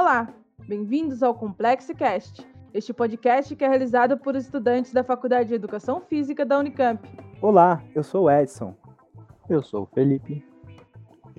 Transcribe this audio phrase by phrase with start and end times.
[0.00, 0.32] Olá,
[0.68, 6.00] bem-vindos ao Complexo Cast, este podcast que é realizado por estudantes da Faculdade de Educação
[6.00, 7.02] Física da Unicamp.
[7.42, 8.76] Olá, eu sou o Edson.
[9.48, 10.46] Eu sou o Felipe.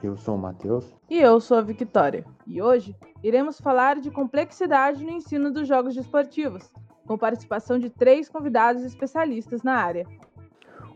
[0.04, 0.94] Eu sou o Matheus.
[1.10, 2.26] E eu sou a Victoria.
[2.46, 2.94] E hoje
[3.24, 6.70] iremos falar de complexidade no ensino dos jogos desportivos,
[7.08, 10.06] com participação de três convidados especialistas na área.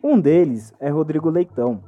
[0.04, 1.82] Um deles é Rodrigo Leitão,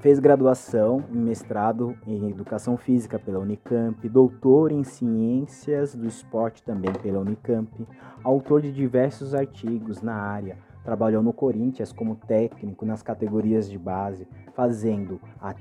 [0.00, 6.92] Fez graduação em mestrado em Educação Física pela Unicamp, doutor em Ciências do Esporte também
[6.92, 7.86] pela Unicamp,
[8.22, 14.28] autor de diversos artigos na área, trabalhou no Corinthians como técnico nas categorias de base,
[14.54, 15.54] fazendo a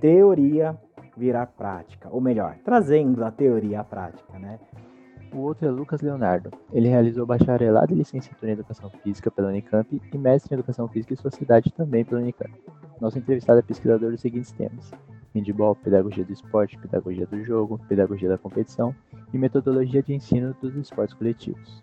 [0.00, 0.76] teoria
[1.16, 4.58] virar prática, ou melhor, trazendo a teoria à prática, né?
[5.32, 6.50] O outro é Lucas Leonardo.
[6.70, 11.14] Ele realizou bacharelado e licenciatura em Educação Física pela Unicamp e mestre em Educação Física
[11.14, 12.52] e Sociedade também pela Unicamp.
[13.00, 14.90] Nosso entrevistado é pesquisador dos seguintes temas:
[15.34, 18.94] handball, pedagogia do esporte, pedagogia do jogo, pedagogia da competição
[19.32, 21.82] e metodologia de ensino dos esportes coletivos.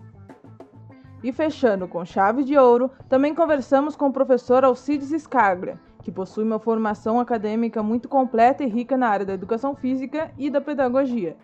[1.24, 6.44] E fechando com chave de ouro, também conversamos com o professor Alcides Scaglia, que possui
[6.44, 11.36] uma formação acadêmica muito completa e rica na área da educação física e da pedagogia.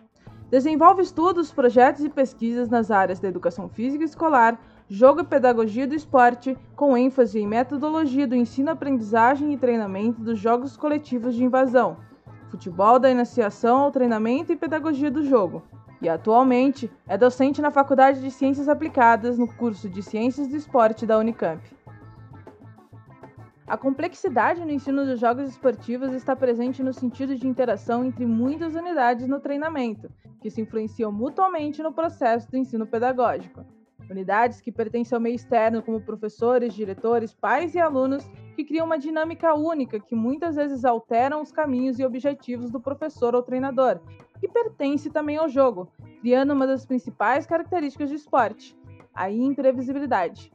[0.50, 4.56] Desenvolve estudos, projetos e pesquisas nas áreas da educação física escolar,
[4.88, 10.76] jogo e pedagogia do esporte, com ênfase em metodologia do ensino-aprendizagem e treinamento dos jogos
[10.76, 11.96] coletivos de invasão,
[12.48, 15.64] futebol da iniciação ao treinamento e pedagogia do jogo.
[16.00, 21.04] E atualmente é docente na Faculdade de Ciências Aplicadas no curso de Ciências do Esporte
[21.04, 21.75] da Unicamp.
[23.68, 28.76] A complexidade no ensino dos jogos esportivos está presente no sentido de interação entre muitas
[28.76, 30.08] unidades no treinamento,
[30.40, 33.66] que se influenciam mutuamente no processo do ensino pedagógico.
[34.08, 39.00] Unidades que pertencem ao meio externo, como professores, diretores, pais e alunos, que criam uma
[39.00, 43.98] dinâmica única que muitas vezes alteram os caminhos e objetivos do professor ou treinador,
[44.40, 48.78] e pertence também ao jogo, criando uma das principais características do esporte,
[49.12, 50.52] a imprevisibilidade.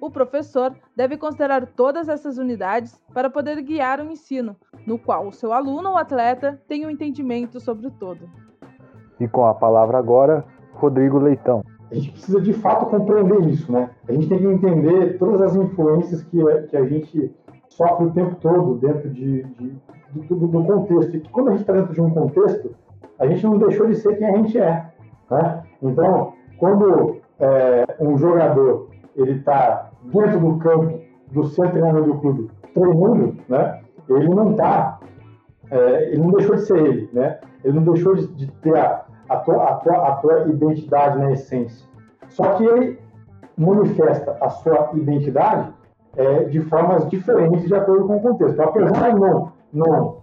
[0.00, 5.32] O professor deve considerar todas essas unidades para poder guiar o ensino, no qual o
[5.32, 8.28] seu aluno ou atleta tem um entendimento sobre o todo.
[9.20, 11.62] E com a palavra agora, Rodrigo Leitão.
[11.90, 13.90] A gente precisa de fato compreender isso, né?
[14.08, 16.38] A gente tem que entender todas as influências que,
[16.68, 17.34] que a gente
[17.68, 19.76] sofre o tempo todo dentro de, de
[20.14, 21.16] do, do, contexto.
[21.16, 22.74] E quando a gente está dentro de um contexto,
[23.18, 24.86] a gente não deixou de ser quem a gente é.
[25.30, 25.62] Né?
[25.82, 31.00] Então, quando é, um jogador ele está dentro do campo
[31.30, 33.80] do centro treinamento do clube treinando, né?
[34.08, 34.98] Ele não está,
[35.70, 37.38] é, ele não deixou de ser ele, né?
[37.62, 41.32] Ele não deixou de, de ter a, a, tua, a, tua, a tua identidade na
[41.32, 41.86] essência.
[42.28, 42.98] Só que ele
[43.56, 45.72] manifesta a sua identidade
[46.16, 48.54] é, de formas diferentes de acordo com o contexto.
[48.54, 50.16] Então, apesar de não, não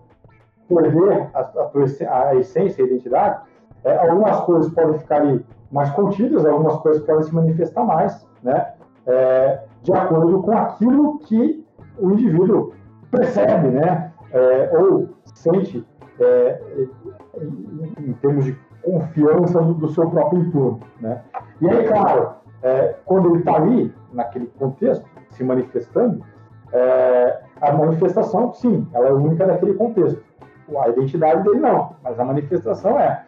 [0.68, 3.42] perder a, a, a essência, a identidade,
[3.86, 8.74] é, algumas coisas podem ficar ali mais contidas, algumas coisas podem se manifestar mais, né?
[9.08, 11.66] é, de acordo com aquilo que
[11.98, 12.74] o indivíduo
[13.10, 14.12] percebe, né?
[14.34, 15.88] É, ou sente
[16.20, 16.62] é,
[17.98, 21.22] em, termos de confiança do, do, seu próprio entorno, né?
[21.62, 22.32] E aí, claro,
[22.62, 26.22] é, quando ele está ali, naquele contexto, se manifestando,
[26.74, 30.22] é, a manifestação, sim, ela é única daquele contexto.
[30.80, 33.24] A identidade dele não, mas a manifestação é.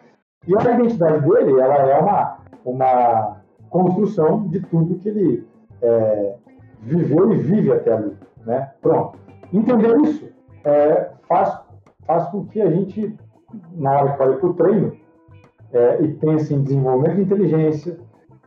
[0.46, 3.36] E a identidade dele, ela é uma, uma
[3.70, 5.48] construção de tudo que ele
[5.80, 6.34] é,
[6.80, 8.16] viveu e vive até ali.
[8.44, 8.70] Né?
[8.80, 9.18] Pronto.
[9.52, 10.28] Entender isso
[10.64, 11.60] é, faz,
[12.06, 13.16] faz com que a gente,
[13.74, 14.92] na hora que olha para o treino,
[15.72, 17.98] é, e pense em desenvolvimento de inteligência,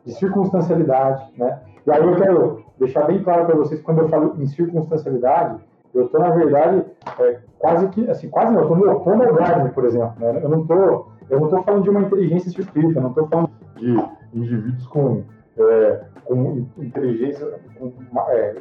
[0.05, 1.61] de circunstancialidade, né?
[1.85, 6.05] E aí eu quero deixar bem claro para vocês, quando eu falo em circunstancialidade, eu
[6.05, 6.83] estou, na verdade,
[7.19, 10.39] é, quase que, assim, quase não, eu estou me opondo por exemplo, né?
[10.41, 13.97] Eu não estou eu não falando de uma inteligência circuita, não estou falando de
[14.33, 15.23] indivíduos com
[15.57, 17.91] é, com inteligência, com,
[18.29, 18.55] é,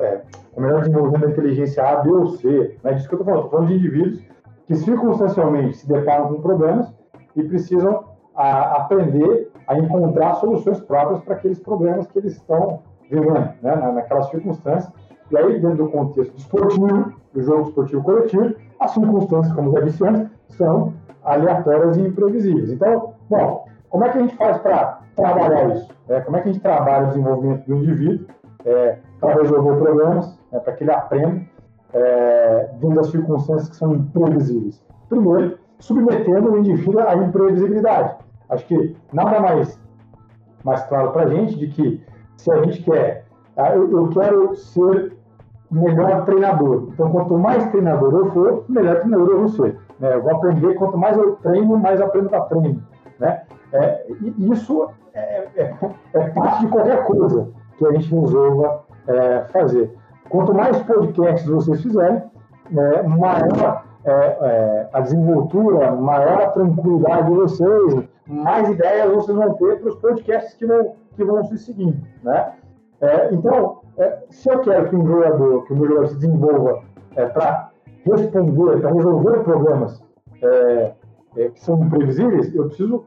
[0.00, 0.22] é,
[0.52, 2.76] com melhor desenvolvimento da inteligência A, B ou C.
[2.82, 3.44] Não é disso que eu estou falando.
[3.44, 4.24] Estou falando de indivíduos
[4.66, 6.92] que circunstancialmente se deparam com problemas
[7.34, 8.04] e precisam
[8.34, 12.80] a, aprender a encontrar soluções próprias para aqueles problemas que eles estão
[13.10, 13.32] vivendo,
[13.62, 14.92] né, naquelas circunstâncias.
[15.30, 20.06] E aí, dentro do contexto esportivo, do jogo esportivo coletivo, as circunstâncias, como já disse
[20.06, 20.92] antes, são
[21.24, 22.70] aleatórias e imprevisíveis.
[22.70, 25.95] Então, bom, como é que a gente faz para trabalhar isso?
[26.08, 28.26] É, como é que a gente trabalha o desenvolvimento do indivíduo
[28.64, 31.42] é, para resolver problemas, é, para que ele aprenda
[31.92, 34.84] é, dentro das circunstâncias que são imprevisíveis?
[35.08, 38.16] Primeiro, submetendo o indivíduo à imprevisibilidade.
[38.48, 39.80] Acho que nada mais,
[40.64, 42.04] mais claro para a gente de que
[42.36, 43.24] se a gente quer,
[43.54, 45.16] tá, eu, eu quero ser
[45.70, 46.88] melhor treinador.
[46.92, 49.78] Então, quanto mais treinador eu for, melhor treinador eu vou ser.
[49.98, 50.14] Né?
[50.14, 52.82] Eu vou aprender, quanto mais eu treino, mais aprendo para treino.
[53.18, 53.42] Né?
[53.76, 54.06] É,
[54.38, 55.74] isso é, é,
[56.12, 59.90] é, parte de qualquer coisa que a gente resolva é, fazer.
[60.28, 62.22] Quanto mais podcasts vocês fizerem,
[62.70, 69.54] né, maior é, é, a desenvoltura, maior a tranquilidade de vocês, mais ideias vocês vão
[69.54, 71.96] ter para os podcasts que vão, que vão se seguindo.
[72.22, 72.52] Né?
[73.30, 73.80] Então,
[74.30, 76.82] se eu quero que um jogador, que o meu jogador se desenvolva
[77.14, 77.70] para
[78.04, 80.02] responder, para resolver problemas
[81.52, 83.04] que são imprevisíveis, eu preciso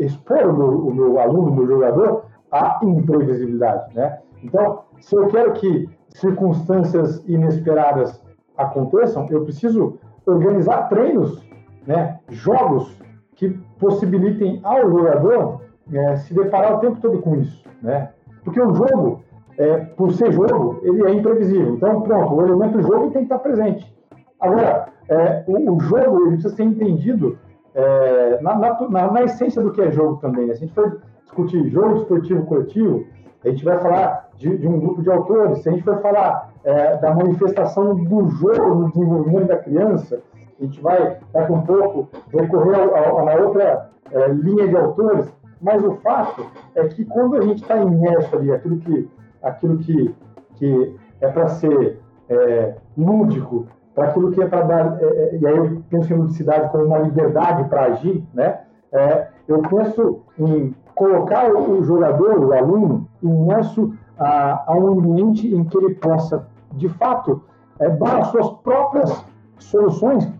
[0.00, 3.94] expor o meu, o meu aluno, o meu jogador, à imprevisibilidade.
[3.94, 4.18] Né?
[4.42, 8.22] Então, se eu quero que circunstâncias inesperadas
[8.56, 11.46] aconteçam, eu preciso organizar treinos,
[11.86, 13.00] né, jogos
[13.36, 15.60] que possibilitem ao jogador
[15.92, 18.10] é, se deparar o tempo todo com isso, né?
[18.42, 19.22] Porque o jogo,
[19.58, 21.74] é, por ser jogo, ele é imprevisível.
[21.74, 23.94] Então, pronto, o elemento jogo tem que estar presente.
[24.40, 27.38] Agora, é, o, o, jogo ele precisa ser entendido
[27.76, 30.46] é, na, na, na, essência do que é jogo também.
[30.46, 30.54] Né?
[30.54, 33.04] Se a gente for discutir jogo esportivo coletivo,
[33.44, 35.58] a gente vai falar de, de um grupo de autores.
[35.58, 40.22] Se a gente for falar é, da manifestação do jogo no desenvolvimento da criança,
[40.58, 45.30] a gente vai, daqui um pouco, recorrer a, uma outra é, linha de autores,
[45.60, 49.08] mas o fato é que quando a gente está imerso ali, aquilo que,
[49.42, 50.14] aquilo que,
[50.54, 51.98] que é para ser
[52.30, 56.70] é, lúdico, para aquilo que é dar, é, é, e aí eu penso em ludicidade
[56.70, 58.60] como uma liberdade para agir, né?
[58.92, 65.64] É, eu penso em colocar o, jogador, o aluno, imerso a, a, um ambiente em
[65.64, 67.42] que ele possa, de fato,
[67.80, 69.24] é, dar as suas próprias
[69.58, 70.30] soluções,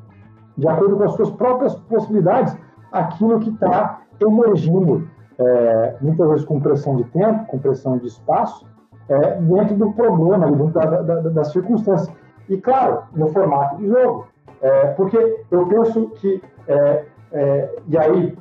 [0.56, 2.56] de acordo com as suas próprias possibilidades,
[2.92, 5.08] aquilo que está emergindo,
[5.38, 8.66] é, muitas vezes com pressão de tempo, com pressão de espaço,
[9.08, 12.14] é, dentro do problema, dentro da, da, das circunstâncias.
[12.48, 14.26] E, claro, no formato de jogo.
[14.60, 18.38] É, porque eu penso que, é, é, e aí,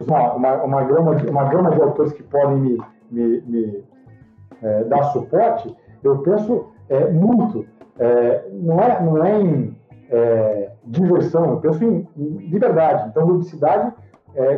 [0.00, 3.84] uma, uma, uma, gama, uma gama de autores que podem me, me, me
[4.62, 7.66] é, dar suporte, eu penso é, muito,
[7.98, 9.78] é, não, é, não é em
[10.84, 13.10] diversão, eu penso em, em liberdade.
[13.10, 13.92] Então, ludicidade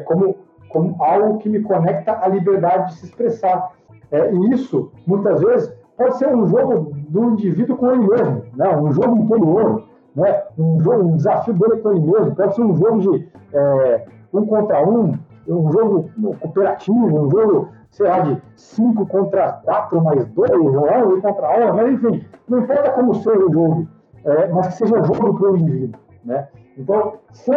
[0.05, 0.37] como,
[0.69, 3.73] como algo que me conecta à liberdade de se expressar.
[4.13, 8.75] E isso, muitas vezes, pode ser um jogo do indivíduo com ele mesmo, né?
[8.75, 9.85] um jogo interior,
[10.17, 10.43] né?
[10.59, 14.47] um, jogo, um desafio dele com ele mesmo, pode ser um jogo de é, um
[14.47, 16.11] contra um, um jogo
[16.41, 21.77] cooperativo, um jogo, sei lá, de cinco contra quatro mais dois, ou um contra um,
[21.77, 23.87] mas enfim, não importa como seja o jogo,
[24.25, 26.01] é, mas que seja jogo para o indivíduo.
[26.25, 26.49] Né?
[26.79, 27.13] Então,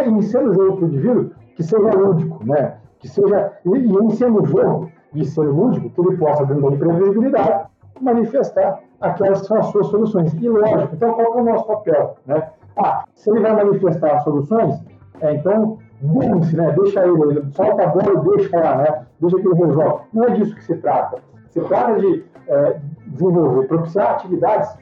[0.05, 2.75] em sendo jogo para o indivíduo, que seja lúdico, né?
[2.99, 6.75] que seja, e, e em sendo jogo de ser lúdico, que ele possa, dentro da
[6.75, 10.33] imprevisibilidade, manifestar aquelas que são as suas soluções.
[10.33, 12.17] E lógico, então qual é o nosso papel?
[12.25, 12.49] Né?
[12.77, 14.81] Ah, se ele vai manifestar as soluções,
[15.21, 16.75] é, então Burse, né?
[16.77, 19.05] Deixa ele, ele solta a bola e deixa lá, né?
[19.21, 20.03] Deixa que ele resolve.
[20.11, 21.21] Não é disso que se trata.
[21.49, 24.77] Se trata de é, desenvolver, propiciar atividades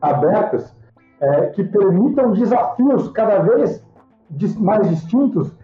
[0.00, 0.74] abertas
[1.20, 3.84] é, que permitam desafios cada vez
[4.58, 5.54] mais distintos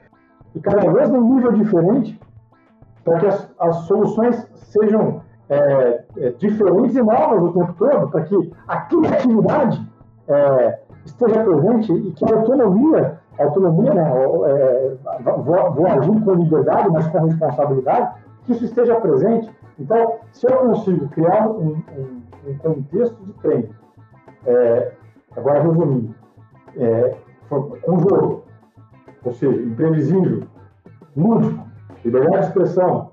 [0.54, 2.20] e cada vez num nível diferente,
[3.04, 8.22] para que as, as soluções sejam é, é, diferentes e novas o tempo todo, para
[8.22, 9.86] que a criatividade
[10.28, 14.04] é, esteja presente e que a autonomia autonomia, né?
[15.22, 18.14] Vou, vou agir com liberdade, mas com responsabilidade,
[18.44, 19.50] que isso esteja presente.
[19.78, 23.68] Então, se eu consigo criar um, um, um contexto de treino,
[24.46, 24.92] é,
[25.36, 26.14] agora resumindo,
[26.76, 27.16] é,
[27.48, 28.44] com jogo,
[29.24, 30.42] ou seja, imprevisível,
[31.16, 31.64] lúdico,
[32.04, 33.10] liberdade de expressão,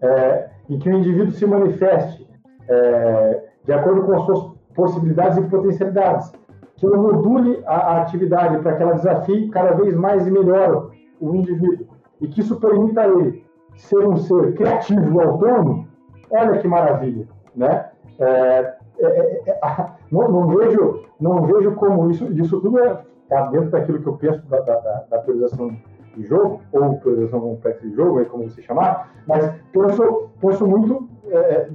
[0.00, 2.26] é, em que o indivíduo se manifeste
[2.68, 6.32] é, de acordo com as suas possibilidades e potencialidades,
[6.76, 10.90] que eu module a, a atividade para que ela desafie cada vez mais e melhor
[11.20, 11.86] o indivíduo
[12.20, 13.44] e que isso permita a ele
[13.76, 15.88] ser um ser criativo e autônomo,
[16.30, 17.90] olha que maravilha, né?
[18.18, 19.60] É, é, é, é
[20.10, 24.46] não, não, vejo, não vejo como isso, isso tudo está dentro daquilo que eu penso
[24.46, 25.18] da, da, da
[26.16, 31.08] de jogo, ou priorização complexa de jogo, aí como você chamar, mas penso, penso muito
[31.28, 31.68] é,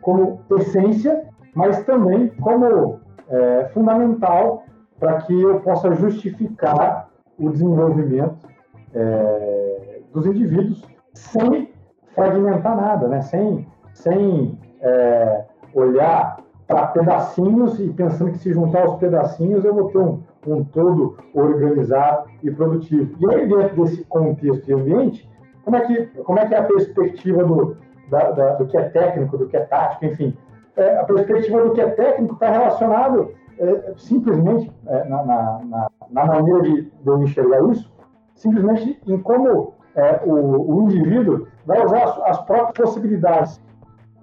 [0.00, 4.64] como essência, mas também como é, fundamental
[4.98, 8.46] para que eu possa justificar o desenvolvimento
[8.94, 11.72] é, dos indivíduos sem
[12.14, 13.22] fragmentar nada, né?
[13.22, 15.44] sem, sem é,
[15.74, 20.64] olhar para pedacinhos e pensando que se juntar os pedacinhos eu vou ter um, um
[20.64, 23.14] todo organizado e produtivo.
[23.20, 25.30] E aí, dentro desse contexto e ambiente,
[25.64, 27.76] como é que, como é, que é a perspectiva do,
[28.08, 30.36] da, da, do que é técnico, do que é tático, enfim,
[30.76, 36.26] é, a perspectiva do que é técnico está relacionado é, simplesmente, é, na, na, na,
[36.26, 37.92] maneira de, de eu enxergar isso,
[38.34, 43.60] simplesmente em como é, o, o, indivíduo vai usar as, as próprias possibilidades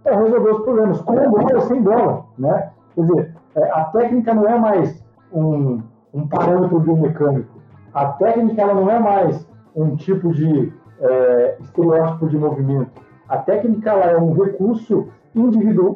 [0.03, 2.25] para resolver os problemas, com bola ou sem bola.
[2.37, 2.71] Né?
[2.95, 5.81] Quer dizer, é, a técnica não é mais um,
[6.17, 7.61] um parâmetro biomecânico.
[7.93, 12.89] A técnica ela não é mais um tipo de é, estereótipo de movimento.
[13.29, 15.95] A técnica ela é um recurso individual,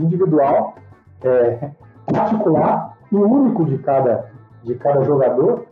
[0.00, 0.74] individual
[1.22, 1.70] é,
[2.12, 4.30] particular e único de cada,
[4.64, 5.66] de cada jogador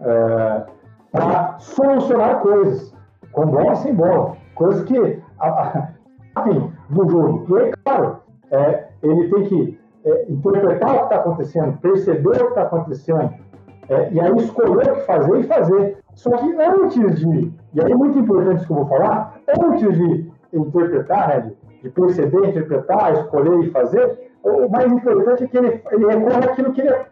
[0.00, 0.62] é,
[1.10, 2.94] para solucionar coisas,
[3.32, 4.36] com bola sem bola.
[4.54, 7.58] Coisas que, enfim, no jogo.
[7.58, 8.18] E, claro,
[8.52, 13.34] é, ele tem que é, interpretar o que está acontecendo, perceber o que está acontecendo,
[13.88, 15.98] é, e aí escolher o que fazer e fazer.
[16.14, 19.96] Só que antes de, e aí é muito importante isso que eu vou falar, antes
[19.96, 25.56] de interpretar, né, de, de perceber, interpretar, escolher e fazer, o mais importante é que
[25.58, 26.06] ele, ele
[26.44, 27.06] àquilo que ele é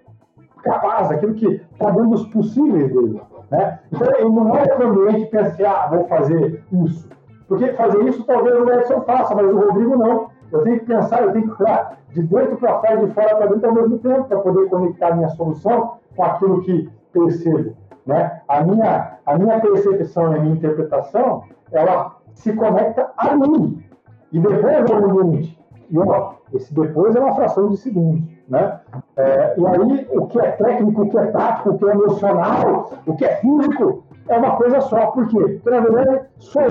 [0.63, 3.21] capaz, aquilo que está dentro dos possíveis dele.
[3.51, 3.79] Né?
[3.93, 7.09] Então, ele não é o ambiente que pensa assim, ah, vou fazer isso.
[7.47, 10.31] Porque fazer isso talvez o Edson faça, mas o Rodrigo não.
[10.51, 13.47] Eu tenho que pensar, eu tenho que olhar de dentro para fora, de fora para
[13.47, 17.75] dentro ao mesmo tempo, para poder conectar a minha solução com aquilo que percebo.
[18.07, 18.41] Né?
[18.49, 23.83] A, minha, a minha percepção e a minha interpretação, ela se conecta a mim.
[24.33, 25.59] E depois ao ambiente.
[25.91, 28.23] E ó, esse depois é uma fração de segundos.
[28.49, 28.81] Né?
[29.17, 32.93] É, e aí, o que é técnico, o que é tático, o que é emocional,
[33.07, 35.07] o que é físico, é uma coisa só.
[35.09, 36.71] Porque, na verdade, sou eu.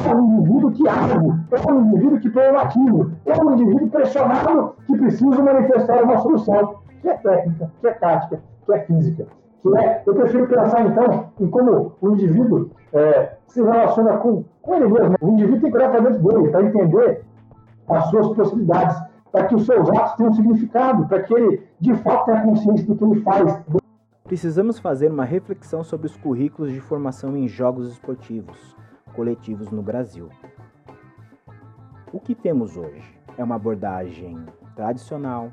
[0.00, 4.96] Sou um indivíduo que eu sou um indivíduo que eu sou um indivíduo pressionado que
[4.96, 9.26] precisa manifestar uma solução, que é técnica, que é tática, que é física.
[9.62, 14.74] Que é, eu prefiro pensar, então, em como o indivíduo é, se relaciona com, com
[14.74, 15.16] ele mesmo.
[15.20, 17.24] O indivíduo tem que olhar para dentro dele, para entender
[17.88, 18.96] as suas possibilidades,
[19.30, 22.96] para que os seus atos tenham significado, para que ele, de fato, tenha consciência do
[22.96, 23.60] que ele faz.
[24.34, 28.74] Precisamos fazer uma reflexão sobre os currículos de formação em jogos esportivos
[29.14, 30.28] coletivos no Brasil.
[32.12, 35.52] O que temos hoje é uma abordagem tradicional,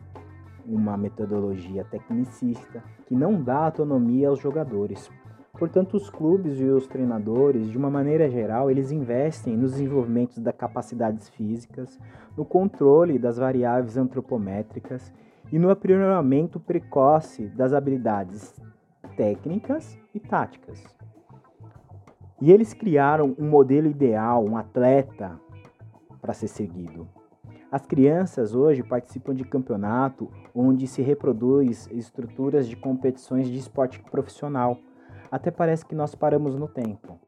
[0.66, 5.12] uma metodologia tecnicista que não dá autonomia aos jogadores.
[5.54, 10.56] Portanto, os clubes e os treinadores, de uma maneira geral, eles investem no desenvolvimento das
[10.56, 12.00] capacidades físicas,
[12.36, 15.14] no controle das variáveis antropométricas
[15.52, 18.60] e no aprimoramento precoce das habilidades
[19.22, 20.84] técnicas e táticas.
[22.42, 25.40] E eles criaram um modelo ideal, um atleta
[26.20, 27.08] para ser seguido.
[27.72, 34.80] As crianças hoje participam de campeonato onde se reproduz estruturas de competições de esporte profissional.
[35.32, 37.20] Até parece que nós paramos no tempo.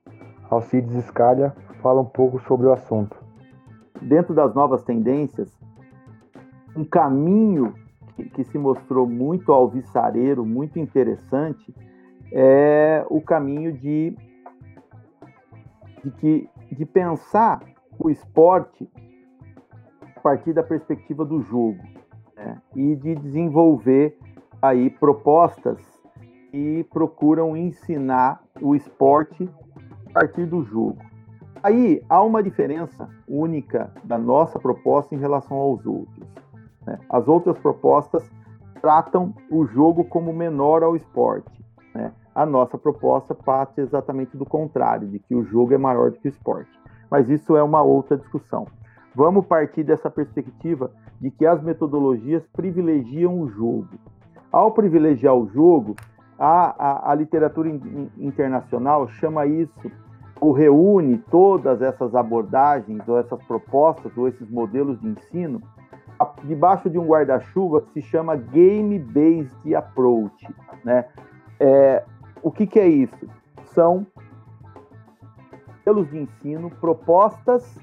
[0.49, 3.15] Alcides Scalha fala um pouco sobre o assunto.
[4.01, 5.55] Dentro das novas tendências,
[6.75, 7.75] um caminho
[8.15, 11.73] que, se mostrou muito alvissareiro, muito interessante,
[12.31, 14.15] é o caminho de,
[16.03, 17.61] de, que, de pensar
[17.99, 18.89] o esporte
[20.15, 21.79] a partir da perspectiva do jogo
[22.35, 22.61] né?
[22.75, 24.17] e de desenvolver
[24.61, 25.79] aí propostas
[26.49, 29.49] que procuram ensinar o esporte
[30.07, 30.99] a partir do jogo.
[31.61, 36.27] Aí há uma diferença única da nossa proposta em relação aos outros.
[36.85, 36.99] Né?
[37.09, 38.29] As outras propostas
[38.81, 41.63] tratam o jogo como menor ao esporte.
[41.93, 42.11] Né?
[42.35, 46.27] A nossa proposta parte exatamente do contrário, de que o jogo é maior do que
[46.27, 46.71] o esporte.
[47.09, 48.67] Mas isso é uma outra discussão.
[49.15, 53.89] Vamos partir dessa perspectiva de que as metodologias privilegiam o jogo.
[54.51, 55.95] Ao privilegiar o jogo,
[56.37, 59.91] a, a, a literatura in, internacional chama isso,
[60.41, 65.61] ou reúne todas essas abordagens, ou essas propostas, ou esses modelos de ensino
[66.43, 70.47] debaixo de um guarda-chuva que se chama Game-Based Approach.
[70.83, 71.05] Né?
[71.59, 72.03] É,
[72.41, 73.27] o que, que é isso?
[73.73, 74.05] São
[75.85, 77.77] modelos de ensino, propostas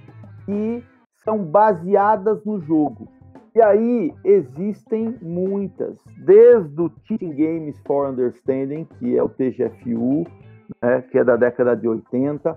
[0.44, 0.84] que
[1.24, 3.08] são baseadas no jogo.
[3.54, 10.24] E aí existem muitas, desde o Teaching Games for Understanding, que é o TGFU,
[10.80, 12.56] né, que é da década de 80,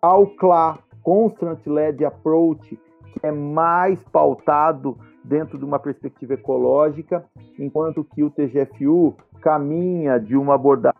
[0.00, 2.78] ao CLA, Constant Led Approach,
[3.12, 7.24] que é mais pautado dentro de uma perspectiva ecológica,
[7.58, 10.94] enquanto que o TGFU caminha de uma abordagem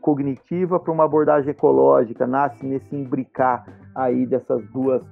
[0.00, 5.02] cognitiva para uma abordagem ecológica, nasce nesse imbricar aí dessas duas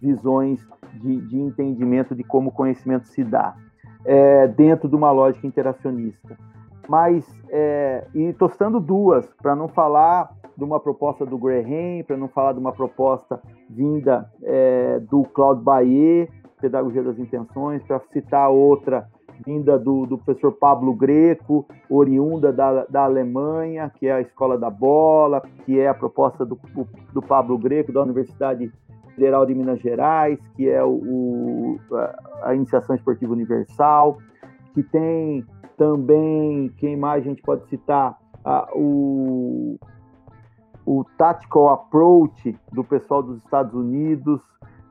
[0.00, 3.54] visões de, de entendimento de como o conhecimento se dá,
[4.04, 6.36] é, dentro de uma lógica interacionista.
[6.88, 12.16] Mas, é, e estou citando duas, para não falar de uma proposta do Graham, para
[12.16, 16.30] não falar de uma proposta vinda é, do Claude Baillet,
[16.60, 19.06] Pedagogia das Intenções, para citar outra
[19.46, 24.70] vinda do, do professor Pablo Greco, oriunda da, da Alemanha, que é a Escola da
[24.70, 26.58] Bola, que é a proposta do,
[27.12, 28.72] do Pablo Greco, da Universidade
[29.14, 31.78] Federal de Minas Gerais, que é o,
[32.42, 34.18] a Iniciação Esportiva Universal,
[34.74, 35.44] que tem
[35.78, 39.78] também, quem mais a gente pode citar, a, o,
[40.84, 44.40] o Tactical Approach do pessoal dos Estados Unidos,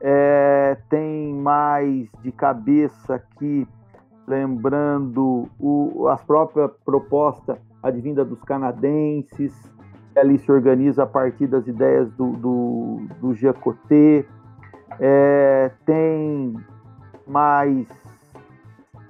[0.00, 3.68] é, tem mais de cabeça aqui,
[4.26, 9.54] lembrando o, as próprias propostas advinda dos canadenses,
[10.16, 14.24] ali se organiza a partir das ideias do, do, do Jacoté.
[14.98, 16.54] É, tem
[17.26, 17.86] mais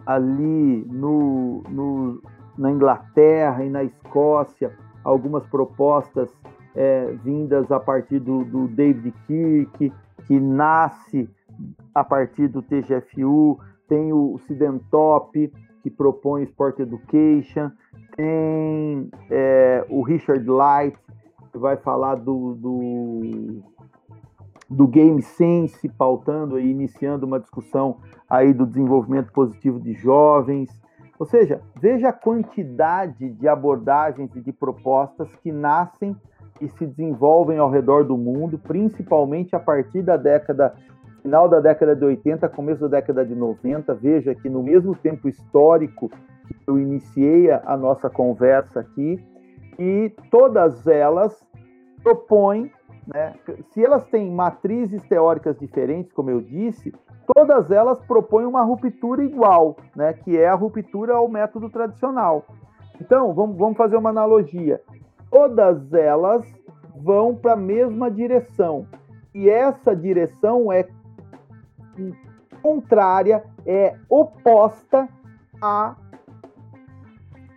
[0.08, 2.22] ali no, no,
[2.56, 4.74] na Inglaterra e na Escócia
[5.04, 6.30] algumas propostas
[6.74, 9.92] é, vindas a partir do, do David Kirk,
[10.26, 11.28] que nasce
[11.94, 17.70] a partir do TGFU, tem o Sidentop, que propõe Sport Education,
[18.16, 20.98] tem é, o Richard Light,
[21.52, 23.62] que vai falar do, do,
[24.70, 27.98] do Game Sense, pautando e iniciando uma discussão
[28.28, 30.68] aí do desenvolvimento positivo de jovens.
[31.18, 36.16] Ou seja, veja a quantidade de abordagens e de propostas que nascem
[36.61, 40.75] e se desenvolvem ao redor do mundo, principalmente a partir da década
[41.23, 43.92] final da década de 80, começo da década de 90.
[43.94, 49.23] Veja que no mesmo tempo histórico que eu iniciei a nossa conversa aqui,
[49.78, 51.47] e todas elas
[52.02, 52.70] propõem,
[53.12, 53.34] né,
[53.70, 56.92] se elas têm matrizes teóricas diferentes, como eu disse,
[57.34, 62.44] todas elas propõem uma ruptura igual, né, que é a ruptura ao método tradicional.
[63.00, 64.80] Então, vamos, vamos fazer uma analogia
[65.30, 66.44] todas elas
[66.96, 68.86] vão para a mesma direção.
[69.34, 70.88] E essa direção é
[72.62, 75.08] contrária, é oposta
[75.60, 75.96] a,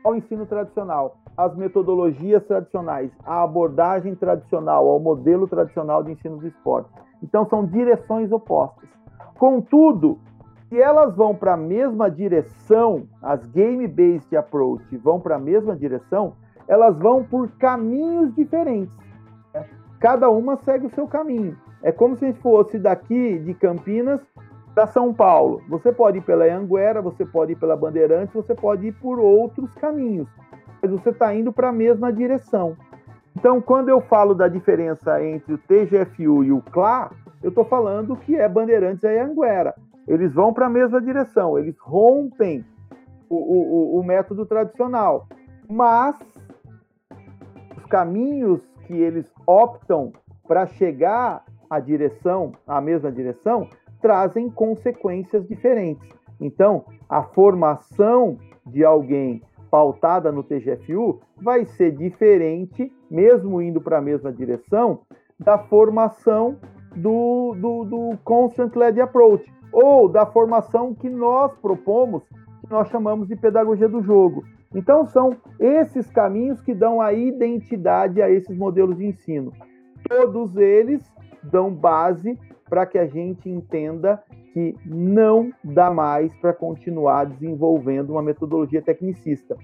[0.03, 6.47] ao ensino tradicional, às metodologias tradicionais, à abordagem tradicional, ao modelo tradicional de ensino do
[6.47, 6.89] esporte.
[7.23, 8.89] Então são direções opostas.
[9.37, 10.19] Contudo,
[10.69, 16.33] se elas vão para a mesma direção, as game-based approach vão para a mesma direção,
[16.67, 18.95] elas vão por caminhos diferentes.
[19.53, 19.65] Né?
[19.99, 21.57] Cada uma segue o seu caminho.
[21.83, 24.21] É como se a gente fosse daqui de Campinas
[24.73, 25.61] para São Paulo.
[25.67, 29.73] Você pode ir pela Anguera, você pode ir pela Bandeirantes, você pode ir por outros
[29.73, 30.29] caminhos,
[30.81, 32.75] mas você está indo para a mesma direção.
[33.37, 38.15] Então, quando eu falo da diferença entre o TGFU e o CLA, eu estou falando
[38.15, 39.73] que é Bandeirantes e Anguera.
[40.07, 42.65] Eles vão para a mesma direção, eles rompem
[43.29, 45.27] o, o, o método tradicional,
[45.69, 46.17] mas
[47.89, 50.11] caminhos que eles optam
[50.47, 53.67] para chegar à direção, à mesma direção,
[54.01, 56.09] trazem consequências diferentes.
[56.39, 64.01] Então, a formação de alguém pautada no TGFU vai ser diferente, mesmo indo para a
[64.01, 64.99] mesma direção,
[65.39, 66.57] da formação
[66.95, 73.29] do, do, do Constant Led Approach, ou da formação que nós propomos, que nós chamamos
[73.29, 74.43] de pedagogia do jogo.
[74.75, 79.53] Então, são esses caminhos que dão a identidade a esses modelos de ensino.
[80.07, 81.01] Todos eles
[81.43, 82.37] dão base
[82.71, 89.57] para que a gente entenda que não dá mais para continuar desenvolvendo uma metodologia tecnicista.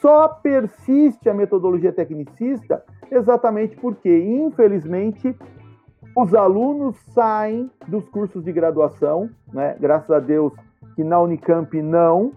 [0.00, 5.36] Só persiste a metodologia tecnicista exatamente porque, infelizmente,
[6.16, 9.76] os alunos saem dos cursos de graduação, né?
[9.78, 10.52] graças a Deus
[10.96, 12.32] que na Unicamp não,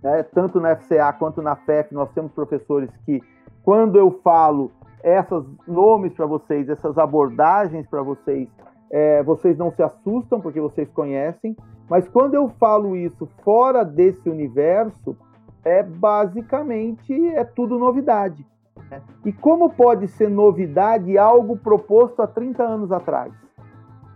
[0.00, 0.22] né?
[0.22, 3.20] tanto na FCA quanto na FEF, nós temos professores que,
[3.64, 4.70] quando eu falo
[5.02, 8.48] esses nomes para vocês, essas abordagens para vocês,
[8.90, 11.56] é, vocês não se assustam porque vocês conhecem,
[11.88, 15.16] mas quando eu falo isso fora desse universo,
[15.64, 18.46] é basicamente é tudo novidade.
[18.90, 19.02] Né?
[19.24, 23.32] E como pode ser novidade algo proposto há 30 anos atrás?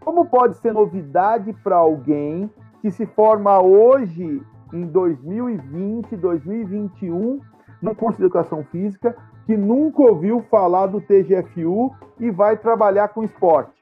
[0.00, 7.40] Como pode ser novidade para alguém que se forma hoje em 2020, 2021,
[7.80, 9.14] no curso de educação física,
[9.46, 13.72] que nunca ouviu falar do TGFU e vai trabalhar com esporte.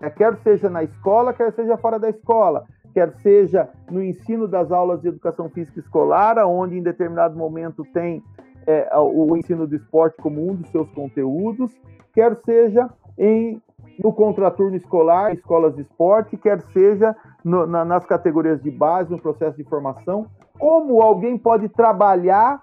[0.00, 4.70] É, quer seja na escola, quer seja fora da escola, quer seja no ensino das
[4.70, 8.22] aulas de educação física escolar, onde em determinado momento tem
[8.66, 11.72] é, o ensino do esporte como um dos seus conteúdos,
[12.12, 13.60] quer seja em
[14.02, 19.20] no contraturno escolar, escolas de esporte, quer seja no, na, nas categorias de base, no
[19.20, 20.26] processo de formação.
[20.58, 22.62] Como alguém pode trabalhar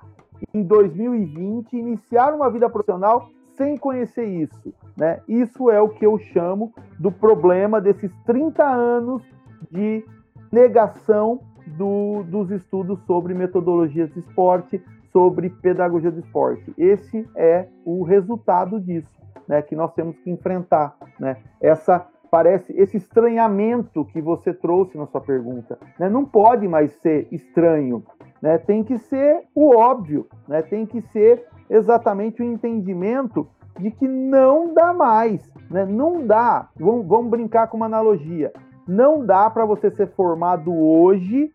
[0.54, 4.74] em 2020, iniciar uma vida profissional sem conhecer isso?
[4.98, 5.20] Né?
[5.28, 9.24] Isso é o que eu chamo do problema desses 30 anos
[9.72, 10.04] de
[10.52, 16.74] negação do, dos estudos sobre metodologias de esporte, sobre pedagogia do esporte.
[16.78, 19.10] Esse é o resultado disso,
[19.48, 21.38] né, que nós temos que enfrentar, né?
[21.62, 26.10] Essa parece esse estranhamento que você trouxe na sua pergunta, né?
[26.10, 28.04] Não pode mais ser estranho,
[28.42, 28.58] né?
[28.58, 30.64] Tem que ser o óbvio, né?
[30.64, 33.48] Tem que ser exatamente o entendimento
[33.80, 35.86] de que não dá mais, né?
[35.86, 36.70] Não dá.
[36.80, 38.54] Vamos, vamos brincar com uma analogia.
[38.88, 41.52] Não dá para você ser formado hoje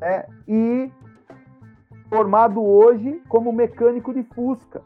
[0.00, 0.90] né, e
[2.08, 4.80] formado hoje como mecânico de Fusca.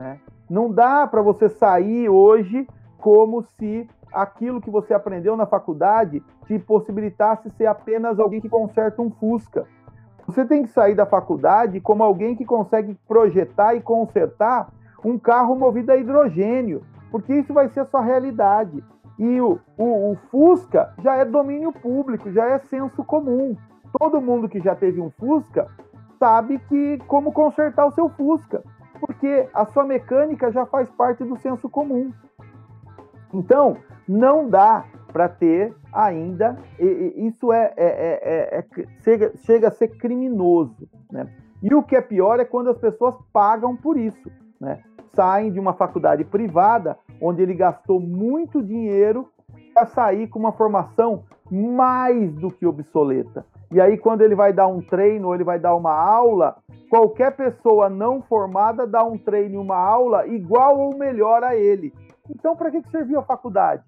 [0.00, 0.18] Né?
[0.48, 2.66] Não dá para você sair hoje
[2.98, 9.02] como se aquilo que você aprendeu na faculdade te possibilitasse ser apenas alguém que conserta
[9.02, 9.66] um Fusca.
[10.26, 14.68] Você tem que sair da faculdade como alguém que consegue projetar e consertar
[15.04, 18.82] um carro movido a hidrogênio, porque isso vai ser a sua realidade.
[19.18, 23.56] E o, o, o Fusca já é domínio público, já é senso comum.
[23.98, 25.68] Todo mundo que já teve um Fusca
[26.18, 28.62] sabe que como consertar o seu Fusca,
[28.98, 32.10] porque a sua mecânica já faz parte do senso comum.
[33.32, 33.76] Então,
[34.08, 34.84] não dá
[35.16, 40.86] para ter ainda, isso é, é, é, é, chega, chega a ser criminoso.
[41.10, 41.26] Né?
[41.62, 44.30] E o que é pior é quando as pessoas pagam por isso.
[44.60, 44.78] Né?
[45.14, 49.30] Saem de uma faculdade privada, onde ele gastou muito dinheiro
[49.72, 53.46] para sair com uma formação mais do que obsoleta.
[53.72, 56.58] E aí, quando ele vai dar um treino, ou ele vai dar uma aula,
[56.90, 61.90] qualquer pessoa não formada dá um treino e uma aula igual ou melhor a ele.
[62.28, 63.82] Então, para que serviu a faculdade?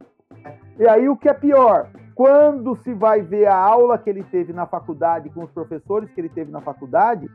[0.78, 1.88] E aí, o que é pior?
[2.14, 6.20] Quando se vai ver a aula que ele teve na faculdade, com os professores que
[6.20, 7.28] ele teve na faculdade,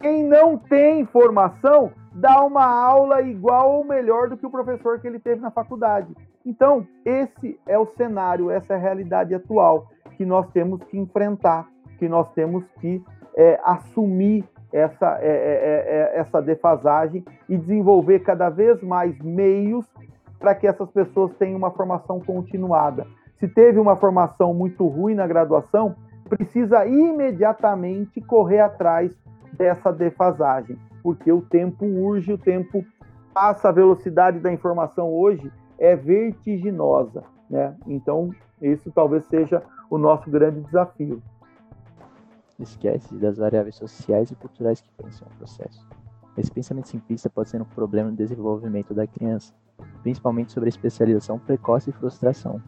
[0.00, 5.06] quem não tem formação dá uma aula igual ou melhor do que o professor que
[5.06, 6.12] ele teve na faculdade.
[6.44, 11.68] Então, esse é o cenário, essa é a realidade atual que nós temos que enfrentar,
[11.98, 13.02] que nós temos que
[13.36, 19.86] é, assumir essa, é, é, é essa defasagem e desenvolver cada vez mais meios
[20.38, 23.06] para que essas pessoas tenham uma formação continuada.
[23.38, 25.94] Se teve uma formação muito ruim na graduação,
[26.28, 29.12] precisa imediatamente correr atrás
[29.52, 32.84] dessa defasagem, porque o tempo urge, o tempo
[33.32, 37.74] passa, a velocidade da informação hoje é vertiginosa, né?
[37.86, 41.22] Então, isso talvez seja o nosso grande desafio.
[42.58, 45.86] Esquece das variáveis sociais e culturais que influenciam o processo.
[46.36, 49.54] Esse pensamento simplista pode ser um problema no desenvolvimento da criança,
[50.02, 52.62] principalmente sobre especialização precoce e frustração.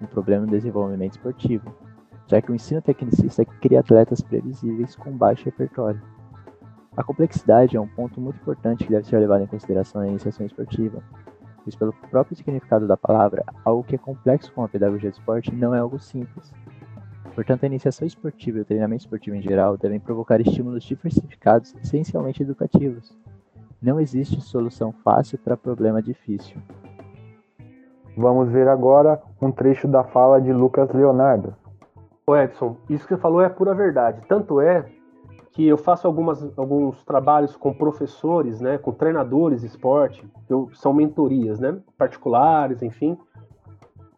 [0.00, 1.74] Um problema no desenvolvimento esportivo,
[2.26, 6.02] já que o ensino tecnicista cria atletas previsíveis com baixo repertório.
[6.96, 10.46] A complexidade é um ponto muito importante que deve ser levado em consideração na iniciação
[10.46, 11.02] esportiva,
[11.64, 15.52] pois, pelo próprio significado da palavra, algo que é complexo com a pedagogia do esporte
[15.52, 16.52] não é algo simples.
[17.34, 22.42] Portanto, a iniciação esportiva e o treinamento esportivo em geral devem provocar estímulos diversificados, essencialmente
[22.42, 23.16] educativos.
[23.84, 26.56] Não existe solução fácil para problema difícil.
[28.16, 31.54] Vamos ver agora um trecho da fala de Lucas Leonardo,
[32.26, 34.22] Ô Edson, isso que você falou é pura verdade.
[34.26, 34.86] Tanto é
[35.52, 40.94] que eu faço algumas, alguns trabalhos com professores, né, com treinadores de esporte, eu, são
[40.94, 43.18] mentorias, né, particulares, enfim.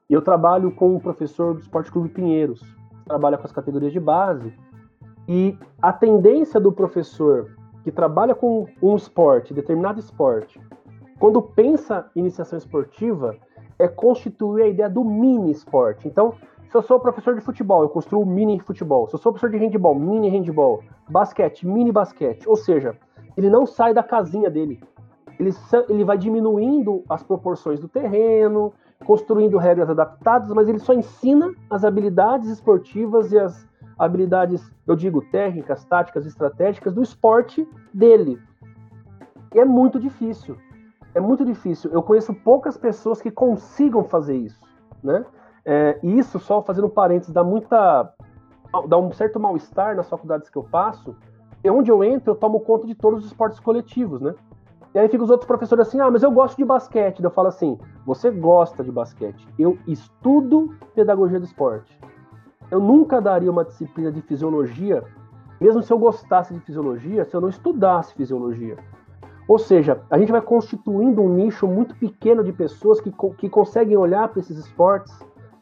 [0.09, 2.63] E eu trabalho com um professor do Esporte Clube Pinheiros,
[3.05, 4.55] trabalha com as categorias de base.
[5.27, 7.51] E a tendência do professor
[7.87, 10.61] que trabalha com um esporte, determinado esporte,
[11.21, 13.37] quando pensa iniciação esportiva,
[13.79, 16.09] é constituir a ideia do mini esporte.
[16.09, 16.35] Então,
[16.69, 19.07] se eu sou professor de futebol, eu construo mini futebol.
[19.07, 20.83] Se eu sou professor de handball, mini handball.
[21.09, 22.49] Basquete, mini basquete.
[22.49, 22.97] Ou seja,
[23.37, 24.83] ele não sai da casinha dele.
[25.39, 25.51] Ele,
[25.89, 28.73] ele vai diminuindo as proporções do terreno,
[29.05, 33.65] construindo regras adaptadas, mas ele só ensina as habilidades esportivas e as
[33.99, 38.39] habilidades, eu digo, técnicas, táticas, estratégicas do esporte dele.
[39.55, 40.57] E é muito difícil.
[41.15, 41.91] É muito difícil.
[41.91, 44.61] Eu conheço poucas pessoas que consigam fazer isso,
[45.03, 45.25] né?
[45.65, 48.13] É, e isso, só fazendo parênteses, dá muita.
[48.87, 51.17] dá um certo mal-estar nas faculdades que eu faço.
[51.65, 54.35] E onde eu entro, eu tomo conta de todos os esportes coletivos, né?
[54.95, 57.23] E aí fica os outros professores assim, ah, mas eu gosto de basquete.
[57.23, 59.47] Eu falo assim, você gosta de basquete.
[59.59, 61.99] Eu estudo pedagogia do esporte.
[62.71, 65.05] Eu nunca daria uma disciplina de fisiologia,
[65.61, 68.77] mesmo se eu gostasse de fisiologia, se eu não estudasse fisiologia.
[69.49, 73.97] Ou seja, a gente vai constituindo um nicho muito pequeno de pessoas que, que conseguem
[73.97, 75.17] olhar para esses esportes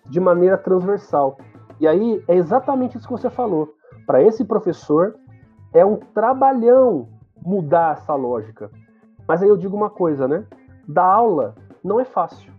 [0.07, 1.37] de maneira transversal.
[1.79, 3.75] E aí é exatamente isso que você falou.
[4.07, 5.17] Para esse professor,
[5.73, 7.09] é um trabalhão
[7.45, 8.71] mudar essa lógica.
[9.29, 10.47] Mas aí eu digo uma coisa, né?
[10.89, 12.53] Da aula não é fácil.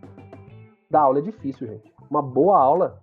[0.89, 1.91] Da aula é difícil, gente.
[2.09, 3.01] Uma boa aula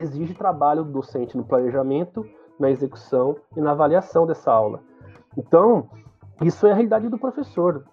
[0.00, 2.24] exige trabalho do docente no planejamento,
[2.58, 4.80] na execução e na avaliação dessa aula.
[5.36, 5.88] Então,
[6.42, 7.84] isso é a realidade do professor.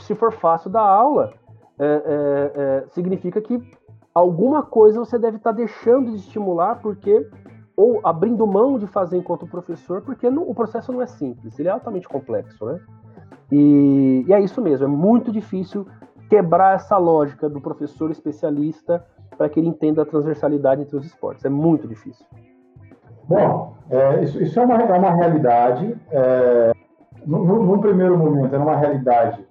[0.00, 1.32] Se for fácil da aula,
[1.78, 3.60] é, é, é, significa que
[4.14, 7.28] alguma coisa você deve estar deixando de estimular, porque
[7.76, 11.68] ou abrindo mão de fazer enquanto professor, porque não, o processo não é simples, ele
[11.68, 12.80] é altamente complexo, né?
[13.50, 15.86] E, e, é isso mesmo, é muito difícil
[16.28, 21.44] quebrar essa lógica do professor especialista para que ele entenda a transversalidade entre os esportes.
[21.44, 22.24] É muito difícil.
[23.28, 25.96] Bom, é, isso, isso, é, uma, é uma realidade.
[26.10, 26.72] É,
[27.26, 29.46] num, primeiro momento, era uma realidade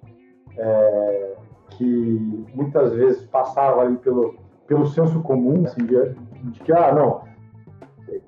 [0.56, 1.34] é,
[1.70, 6.14] que muitas vezes passava ali pelo, pelo senso comum, assim, de,
[6.50, 7.22] de, que, ah, não,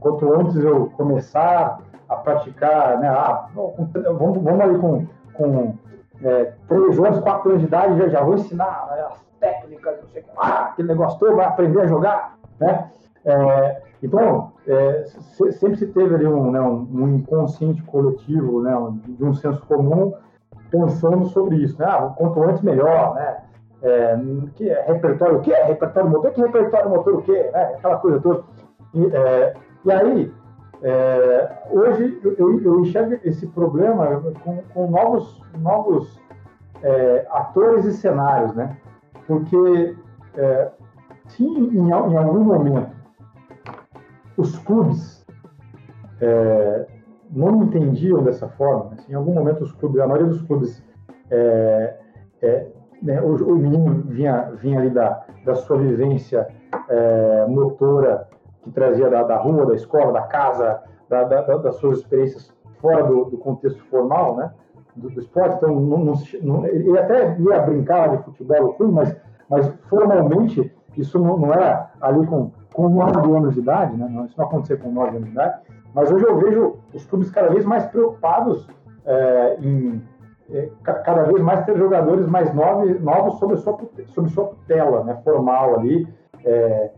[0.00, 5.74] quanto antes eu começar a praticar, né, ah, vamos, vamos ali com, com
[6.22, 9.16] é, três anos, quatro anos de idade, já, já vou ensinar
[9.88, 12.90] as técnicas, não sei o que, aquele negócio todo, vai aprender a jogar, né?
[13.24, 15.04] É, então, é,
[15.52, 20.14] sempre se teve ali um, né, um, inconsciente coletivo, né, um, de um senso comum,
[20.70, 21.86] pensando sobre isso, né?
[21.88, 23.36] Ah, quanto antes melhor, né?
[23.82, 24.18] É,
[24.54, 25.52] que é repertório o quê?
[25.52, 26.30] Repertório motor?
[26.32, 27.50] Que repertório motor o quê?
[27.52, 27.74] Né?
[27.76, 28.42] Aquela coisa toda.
[28.94, 30.32] E, é, e aí,
[30.82, 36.20] é, hoje eu, eu, enxergo esse problema com, com novos, novos
[36.82, 38.76] é, atores e cenários, né?
[39.26, 39.96] Porque
[40.36, 40.70] é,
[41.28, 42.90] se em, em, algum momento
[44.36, 45.26] os clubes
[46.20, 46.86] é,
[47.30, 48.96] não entendiam dessa forma, né?
[49.08, 50.82] em algum momento os clubes, a maioria dos clubes,
[51.30, 51.96] é,
[52.42, 52.66] é,
[53.02, 56.46] né, o, o, menino vinha, vinha ali da, da sua vivência
[57.48, 58.28] motora
[58.62, 63.04] que trazia da, da rua, da escola, da casa, da, da, das suas experiências fora
[63.04, 64.52] do, do contexto formal, né?
[64.96, 65.56] Do, do esporte.
[65.56, 69.16] Então, não, não, não, ele até ia brincar de futebol, mas,
[69.48, 74.06] mas formalmente isso não, não era ali com, com 9 anos de idade, né?
[74.26, 75.60] Isso não acontecia com 9 anos de idade.
[75.94, 78.66] Mas hoje eu vejo os clubes cada vez mais preocupados
[79.04, 80.02] é, em
[80.48, 85.18] é, cada vez mais ter jogadores mais novos, novos sob sua, sob sua tutela, né?
[85.24, 86.06] Formal ali.
[86.44, 86.90] É,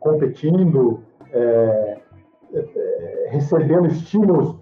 [0.00, 1.00] competindo,
[3.30, 4.54] recebendo estímulos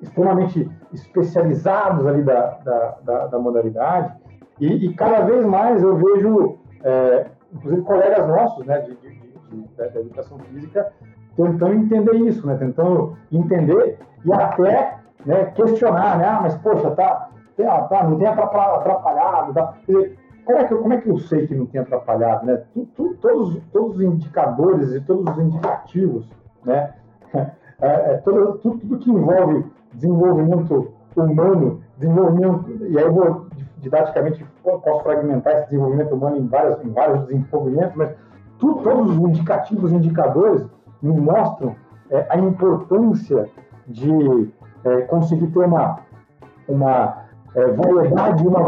[0.00, 4.12] extremamente especializados ali da, da, da, da modalidade.
[4.60, 9.10] E, e, cada vez mais eu vejo, é, inclusive colegas nossos né, de, de,
[9.50, 10.92] de, da educação física,
[11.36, 17.30] tentando entender isso, né, tentando entender e até né, questionar, né, ah, mas poxa, tá,
[17.56, 19.74] tá, não tem atrapalhado, tá?
[19.86, 22.46] Dizer, como é, que, como é que eu sei que não tem atrapalhado?
[22.46, 22.62] Né?
[22.72, 26.28] Tu, tu, todos, todos os indicadores e todos os indicativos,
[26.64, 26.94] né?
[27.80, 33.46] É, é, tudo, tudo que envolve desenvolvimento humano, desenvolvimento, e aí eu vou
[33.78, 38.10] didaticamente posso fragmentar esse desenvolvimento humano em, várias, em vários desenvolvimentos, mas
[38.58, 40.66] tu, todos os indicativos, indicadores
[41.00, 41.74] me mostram
[42.10, 43.48] é, a importância
[43.86, 44.52] de
[44.84, 46.00] é, conseguir ter uma,
[46.68, 47.24] uma
[47.54, 48.62] é, variedade, uma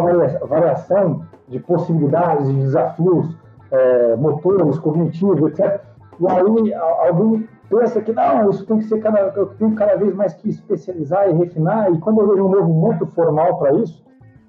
[0.47, 3.37] variação de possibilidades, de desafios
[3.71, 5.81] é, motores, cognitivos, etc.
[6.21, 10.15] E aí alguém pensa que não, isso tem que ser cada, eu tenho cada vez
[10.15, 14.05] mais que especializar e refinar, e quando eu vejo um movimento formal para isso,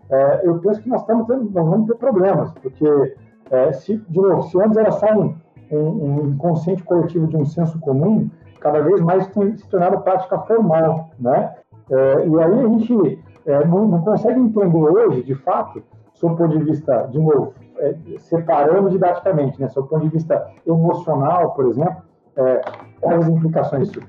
[0.10, 3.16] é, eu penso que nós, estamos tendo, nós vamos ter problemas, porque,
[3.52, 5.36] é, se, de novo, se antes era só um,
[5.72, 8.30] um, um inconsciente coletivo de um senso comum,
[8.60, 11.56] cada vez mais tem se tornado prática formal, né?
[11.90, 16.38] É, e aí a gente é, não, não, consegue entender hoje, de fato, sob o
[16.38, 21.54] ponto de vista, de novo, é, separando didaticamente, né, sob o ponto de vista emocional,
[21.54, 22.04] por exemplo,
[22.48, 22.62] é,
[23.00, 24.08] quais as implicações disso?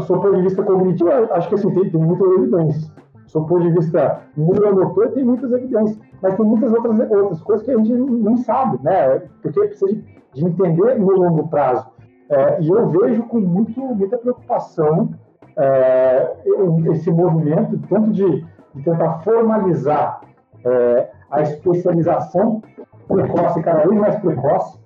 [0.00, 2.92] Sob o ponto de vista cognitivo, acho que assim, tem, tem muitas evidências.
[3.26, 5.98] Sob o ponto de vista neuromotor, tem muitas evidências.
[6.22, 9.22] Mas tem muitas outras, outras coisas que a gente não sabe, né?
[9.42, 10.00] Porque precisa
[10.34, 11.86] de entender no longo prazo.
[12.30, 15.10] É, e eu vejo com muito, muita preocupação
[15.56, 16.32] é,
[16.92, 20.22] esse movimento, tanto de, de tentar formalizar
[20.64, 22.62] é, a especialização
[23.08, 24.78] precoce, cada vez mais precoce,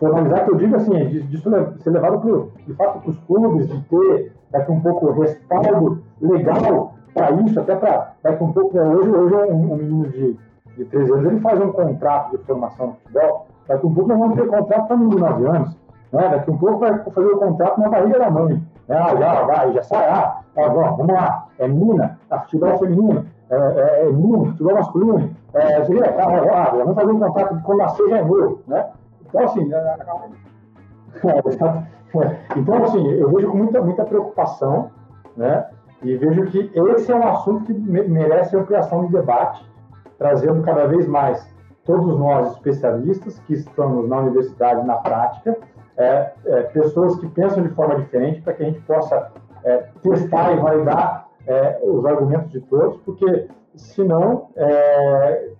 [0.00, 3.68] formalizar, que eu digo assim, de, de ser levado pro, de fato para os clubes,
[3.68, 9.10] de ter daqui um pouco respaldo legal para isso, até para daqui um pouco, hoje,
[9.10, 10.38] hoje um, um menino de,
[10.76, 14.18] de 13 anos, ele faz um contrato de formação no futebol, daqui um pouco nós
[14.18, 15.76] vamos ter contrato para menino de 9 anos,
[16.12, 16.28] né?
[16.30, 19.82] daqui um pouco vai fazer o contrato na barriga da mãe, ah, já vai, já
[19.82, 24.74] sai, ah, ah vamos lá, é mina, a futebol feminino, é, é, é menino, futebol
[24.74, 28.62] masculino, é, seria, tá, ah, vamos fazer um contrato de quando nascer já é meu,
[28.66, 28.86] né?
[29.30, 29.96] Então, assim, é,
[32.22, 34.90] é, então, assim, eu vejo com muita, muita preocupação,
[35.36, 35.68] né?
[36.02, 39.64] E vejo que esse é um assunto que merece ampliação de debate,
[40.18, 41.46] trazendo cada vez mais
[41.84, 45.56] todos nós especialistas que estamos na universidade na prática,
[45.96, 49.30] é, é, pessoas que pensam de forma diferente para que a gente possa
[49.64, 55.50] é, testar e validar é, os argumentos de todos, porque senão é,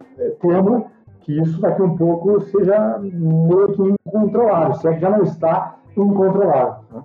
[1.21, 5.23] que isso daqui a um pouco seja meio que incontrolável, se é que já não
[5.23, 6.85] está incontrolável.
[6.93, 7.03] Né?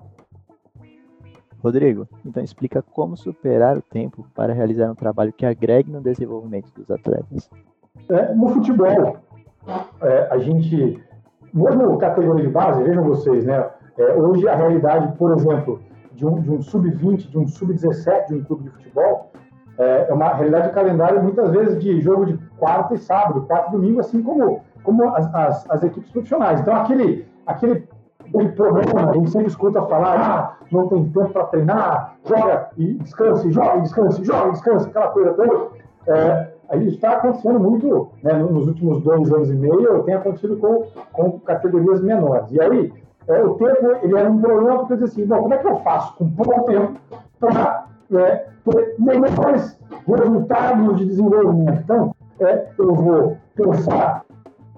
[1.63, 6.71] Rodrigo, então explica como superar o tempo para realizar um trabalho que agregue no desenvolvimento
[6.75, 7.49] dos atletas.
[8.09, 9.17] É, no futebol,
[10.01, 11.01] é, a gente,
[11.51, 13.67] mesmo categoria de base, vejam vocês, né?
[13.97, 15.81] É, hoje a realidade, por exemplo,
[16.13, 19.31] de um, de um sub-20, de um sub-17 de um clube de futebol,
[19.77, 23.69] é, é uma realidade de calendário muitas vezes de jogo de quarta e sábado, quarta
[23.69, 26.59] e domingo, assim como, como as, as, as equipes profissionais.
[26.59, 27.87] Então, aquele, aquele,
[28.55, 33.51] problema, a gente sempre escuta falar, ah, não tem tempo para treinar, joga e descanse,
[33.51, 35.67] joga e descanse, joga e descanse, aquela coisa toda.
[36.07, 40.85] É, isso está acontecendo muito né, nos últimos dois anos e meio, tem acontecido com,
[41.13, 42.51] com categorias menores.
[42.51, 42.93] E aí,
[43.27, 45.67] é, o tempo ele era um problema porque eu disse assim, bom, como é que
[45.67, 46.93] eu faço com pouco tempo
[47.39, 51.81] para é, ter melhores resultados de desenvolvimento?
[51.83, 54.25] Então, é, eu vou pensar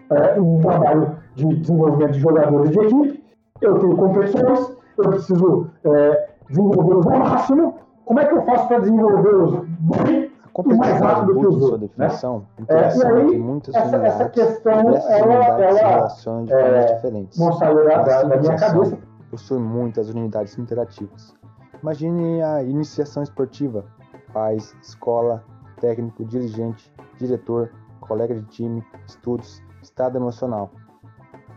[0.09, 3.23] é, um trabalho de desenvolvimento de jogadores de equipe,
[3.61, 7.75] eu tenho competições, eu preciso é, desenvolvê-los ao máximo.
[8.05, 9.65] Como é que eu faço para desenvolvê-los
[10.05, 11.87] bem complexidade muito sua né?
[11.87, 12.65] definição, né?
[12.69, 16.07] é, aí, muitas essa, essa questão, ela, ela,
[16.43, 17.37] de é, diferentes.
[17.37, 18.97] Da, da, da minha cabeça.
[19.29, 21.35] possui muitas unidades interativas.
[21.83, 23.85] Imagine a iniciação esportiva,
[24.33, 25.43] pais, escola,
[25.79, 30.71] técnico, dirigente, diretor, colega de time, estudos, estado emocional.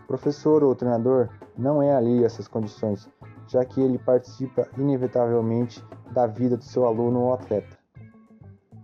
[0.07, 3.09] Professor ou treinador não é ali essas condições,
[3.47, 7.77] já que ele participa inevitavelmente da vida do seu aluno ou atleta.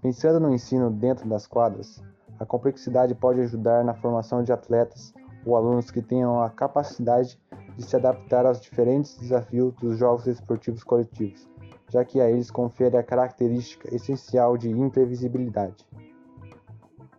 [0.02, 2.02] Pensando no ensino dentro das quadras,
[2.40, 5.14] a complexidade pode ajudar na formação de atletas
[5.46, 7.40] ou alunos que tenham a capacidade
[7.76, 11.48] de se adaptar aos diferentes desafios dos jogos esportivos coletivos,
[11.90, 15.86] já que a eles confere a característica essencial de imprevisibilidade.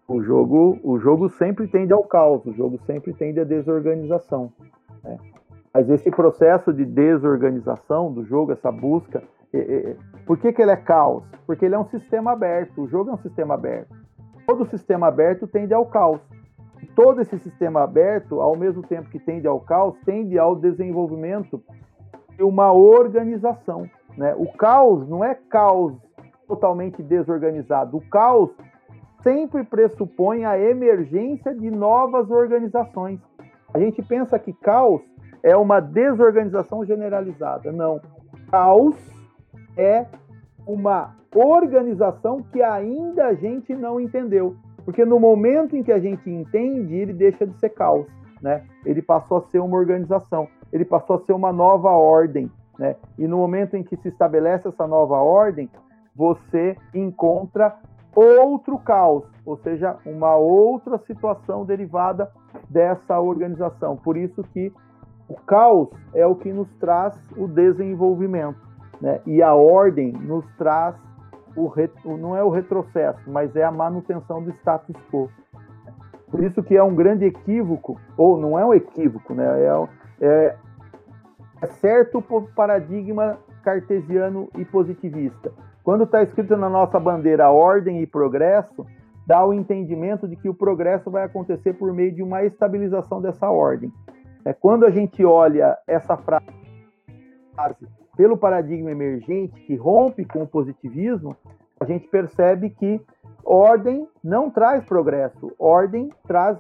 [0.07, 4.53] O jogo, o jogo sempre tende ao caos, o jogo sempre tende à desorganização.
[5.05, 5.19] Né?
[5.73, 9.23] Mas esse processo de desorganização do jogo, essa busca,
[10.27, 11.25] por que, que ele é caos?
[11.47, 12.83] Porque ele é um sistema aberto.
[12.83, 13.95] O jogo é um sistema aberto.
[14.47, 16.21] Todo sistema aberto tende ao caos.
[16.95, 21.63] Todo esse sistema aberto, ao mesmo tempo que tende ao caos, tende ao desenvolvimento
[22.37, 23.89] de uma organização.
[24.19, 24.35] Né?
[24.37, 25.95] O caos não é caos
[26.49, 27.97] totalmente desorganizado.
[27.97, 28.51] O caos
[29.23, 33.21] sempre pressupõe a emergência de novas organizações.
[33.73, 35.01] A gente pensa que caos
[35.41, 37.71] é uma desorganização generalizada.
[37.71, 38.01] Não.
[38.51, 38.97] Caos
[39.77, 40.05] é
[40.67, 44.57] uma organização que ainda a gente não entendeu.
[44.85, 48.07] Porque no momento em que a gente entende, ele deixa de ser caos,
[48.43, 48.65] né?
[48.85, 52.97] Ele passou a ser uma organização, ele passou a ser uma nova ordem, né?
[53.19, 55.69] E no momento em que se estabelece essa nova ordem,
[56.15, 57.77] você encontra
[58.15, 62.31] outro caos, ou seja, uma outra situação derivada
[62.69, 63.97] dessa organização.
[63.97, 64.73] Por isso que
[65.29, 68.59] o caos é o que nos traz o desenvolvimento.
[69.01, 69.21] Né?
[69.27, 70.97] E a ordem nos traz
[71.57, 71.73] o
[72.17, 75.29] não é o retrocesso, mas é a manutenção do status quo.
[76.31, 79.45] Por isso que é um grande equívoco, ou não é um equívoco, né?
[79.61, 79.87] é,
[80.21, 80.57] é
[81.67, 85.53] certo o paradigma cartesiano e positivista.
[85.83, 88.87] Quando está escrito na nossa bandeira ordem e progresso,
[89.27, 93.51] dá o entendimento de que o progresso vai acontecer por meio de uma estabilização dessa
[93.51, 93.93] ordem.
[94.45, 96.47] É quando a gente olha essa frase
[98.17, 101.37] pelo paradigma emergente que rompe com o positivismo,
[101.81, 103.01] a gente percebe que
[103.45, 106.59] ordem não traz progresso, ordem traz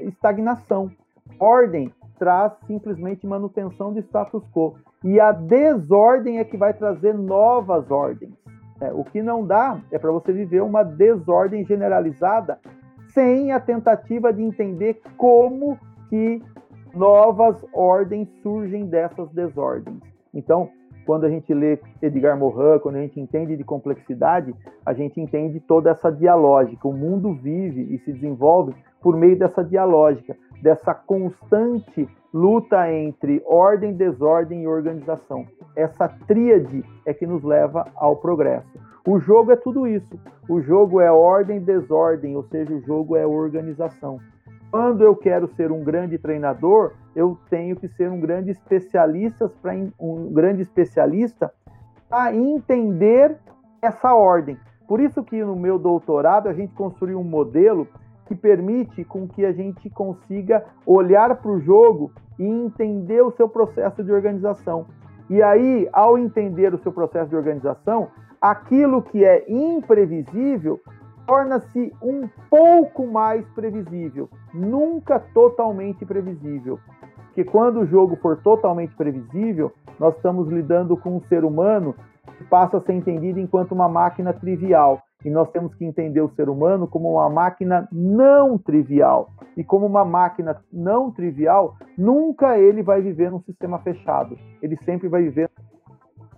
[0.00, 0.90] estagnação,
[1.38, 4.74] ordem traz simplesmente manutenção do status quo.
[5.04, 8.34] E a desordem é que vai trazer novas ordens.
[8.80, 12.58] É, o que não dá é para você viver uma desordem generalizada
[13.08, 15.78] sem a tentativa de entender como
[16.10, 16.42] que
[16.94, 20.00] novas ordens surgem dessas desordens.
[20.34, 20.68] Então,
[21.06, 24.54] quando a gente lê Edgar Morin, quando a gente entende de complexidade,
[24.84, 26.88] a gente entende toda essa dialógica.
[26.88, 33.94] O mundo vive e se desenvolve por meio dessa dialógica, dessa constante luta entre ordem,
[33.94, 35.46] desordem e organização.
[35.74, 38.78] Essa tríade é que nos leva ao progresso.
[39.06, 40.18] O jogo é tudo isso.
[40.48, 44.18] O jogo é ordem, desordem, ou seja, o jogo é organização.
[44.70, 49.72] Quando eu quero ser um grande treinador, eu tenho que ser um grande especialista para
[49.98, 51.52] um grande especialista
[52.10, 53.36] a entender
[53.80, 54.58] essa ordem.
[54.86, 57.88] Por isso que no meu doutorado a gente construiu um modelo
[58.26, 63.48] que permite com que a gente consiga olhar para o jogo e entender o seu
[63.48, 64.86] processo de organização.
[65.28, 68.08] E aí, ao entender o seu processo de organização,
[68.40, 70.80] aquilo que é imprevisível
[71.26, 76.78] torna-se um pouco mais previsível, nunca totalmente previsível.
[77.26, 81.94] Porque quando o jogo for totalmente previsível, nós estamos lidando com um ser humano
[82.38, 85.02] que passa a ser entendido enquanto uma máquina trivial.
[85.26, 89.28] E nós temos que entender o ser humano como uma máquina não trivial.
[89.56, 94.38] E como uma máquina não trivial, nunca ele vai viver num sistema fechado.
[94.62, 95.50] Ele sempre vai viver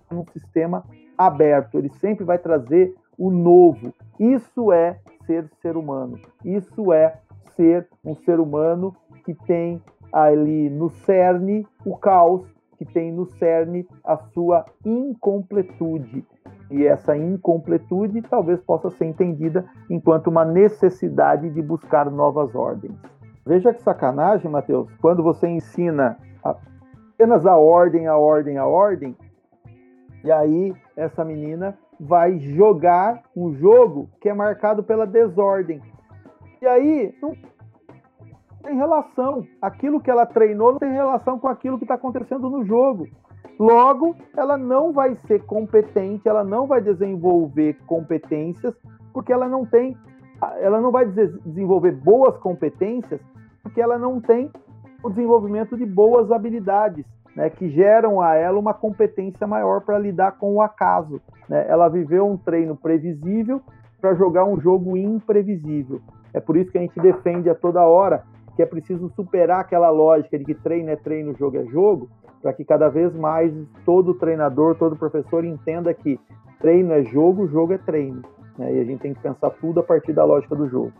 [0.09, 0.83] num sistema
[1.15, 1.77] aberto.
[1.77, 3.93] Ele sempre vai trazer o novo.
[4.19, 6.17] Isso é ser ser humano.
[6.43, 7.13] Isso é
[7.55, 9.79] ser um ser humano que tem
[10.11, 12.43] ali no cerne o caos,
[12.75, 16.25] que tem no cerne a sua incompletude.
[16.69, 22.95] E essa incompletude talvez possa ser entendida enquanto uma necessidade de buscar novas ordens.
[23.45, 29.15] Veja que sacanagem, Mateus, quando você ensina apenas a ordem, a ordem, a ordem,
[30.23, 35.81] e aí essa menina vai jogar um jogo que é marcado pela desordem.
[36.61, 37.35] E aí não
[38.63, 39.45] tem relação.
[39.61, 43.07] Aquilo que ela treinou não tem relação com aquilo que está acontecendo no jogo.
[43.59, 48.73] Logo, ela não vai ser competente, ela não vai desenvolver competências,
[49.11, 49.97] porque ela não tem,
[50.61, 53.19] ela não vai desenvolver boas competências,
[53.61, 54.49] porque ela não tem
[55.03, 57.05] o desenvolvimento de boas habilidades
[57.35, 61.21] né, que geram a ela uma competência maior para lidar com o acaso.
[61.49, 61.65] Né?
[61.67, 63.61] Ela viveu um treino previsível
[63.99, 66.01] para jogar um jogo imprevisível.
[66.33, 68.23] É por isso que a gente defende a toda hora
[68.59, 72.09] que é preciso superar aquela lógica de que treino é treino, jogo é jogo,
[72.41, 73.53] para que cada vez mais
[73.85, 76.19] todo treinador, todo professor entenda que
[76.59, 78.21] treino é jogo, jogo é treino.
[78.57, 78.75] Né?
[78.75, 80.91] E a gente tem que pensar tudo a partir da lógica do jogo.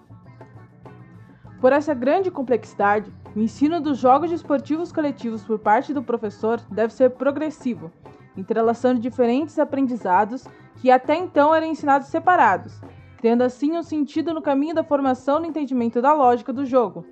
[1.60, 6.94] Por essa grande complexidade, o ensino dos jogos esportivos coletivos por parte do professor deve
[6.94, 7.92] ser progressivo,
[8.38, 10.48] entrelaçando diferentes aprendizados
[10.78, 12.80] que até então eram ensinados separados,
[13.18, 17.04] criando assim um sentido no caminho da formação no entendimento da lógica do jogo.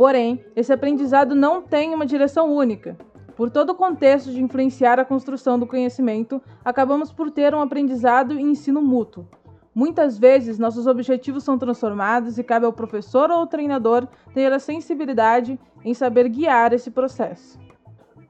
[0.00, 2.96] Porém, esse aprendizado não tem uma direção única.
[3.36, 8.32] Por todo o contexto de influenciar a construção do conhecimento, acabamos por ter um aprendizado
[8.32, 9.28] e ensino mútuo,
[9.74, 15.60] Muitas vezes, nossos objetivos são transformados e cabe ao professor ou treinador ter a sensibilidade
[15.84, 17.60] em saber guiar esse processo.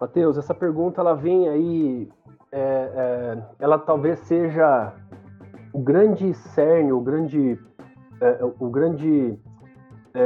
[0.00, 2.08] Matheus, essa pergunta ela vem aí,
[2.50, 4.92] é, é, ela talvez seja
[5.72, 7.56] o grande cerne, o grande,
[8.20, 9.38] é, o grande,
[10.12, 10.20] é,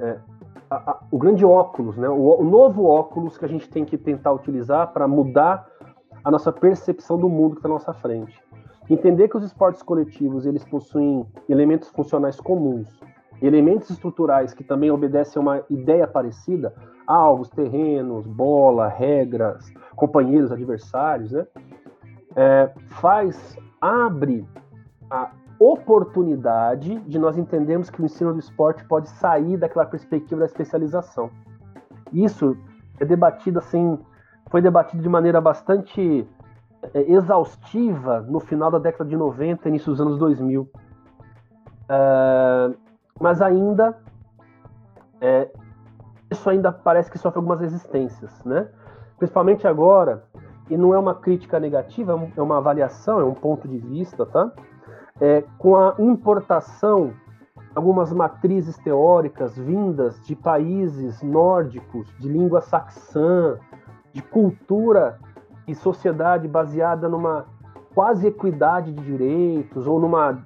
[0.00, 0.35] é,
[0.70, 2.08] a, a, o grande óculos, né?
[2.08, 5.68] O, o novo óculos que a gente tem que tentar utilizar para mudar
[6.24, 8.40] a nossa percepção do mundo que está à nossa frente.
[8.88, 13.00] Entender que os esportes coletivos eles possuem elementos funcionais comuns,
[13.42, 16.74] elementos estruturais que também obedecem a uma ideia parecida,
[17.06, 21.46] alvos, terrenos, bola, regras, companheiros, adversários, né?
[22.34, 24.46] É, faz, abre
[25.10, 30.46] a oportunidade de nós entendermos que o ensino do esporte pode sair daquela perspectiva da
[30.46, 31.30] especialização.
[32.12, 32.56] Isso
[33.00, 33.98] é debatido assim,
[34.50, 36.26] foi debatido de maneira bastante
[36.94, 40.68] é, exaustiva no final da década de 90, início dos anos 2000.
[41.88, 42.74] É,
[43.20, 43.96] mas ainda,
[45.20, 45.50] é,
[46.30, 48.68] isso ainda parece que sofre algumas resistências, né?
[49.18, 50.24] Principalmente agora,
[50.68, 54.52] e não é uma crítica negativa, é uma avaliação, é um ponto de vista, tá?
[55.20, 57.12] É, com a importação
[57.74, 63.58] algumas matrizes teóricas vindas de países nórdicos, de língua saxã,
[64.14, 65.18] de cultura
[65.68, 67.44] e sociedade baseada numa
[67.94, 70.42] quase equidade de direitos ou numa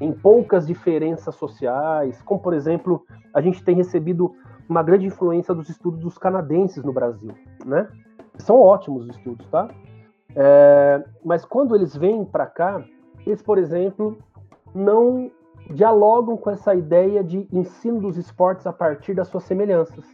[0.00, 4.34] em poucas diferenças sociais, como por exemplo, a gente tem recebido
[4.68, 7.32] uma grande influência dos estudos dos canadenses no Brasil,
[7.64, 7.88] né?
[8.38, 9.68] São ótimos os estudos, tá?
[10.34, 12.82] É, mas quando eles vêm para cá,
[13.26, 14.18] eles, por exemplo,
[14.74, 15.30] não
[15.70, 20.04] dialogam com essa ideia de ensino dos esportes a partir das suas semelhanças.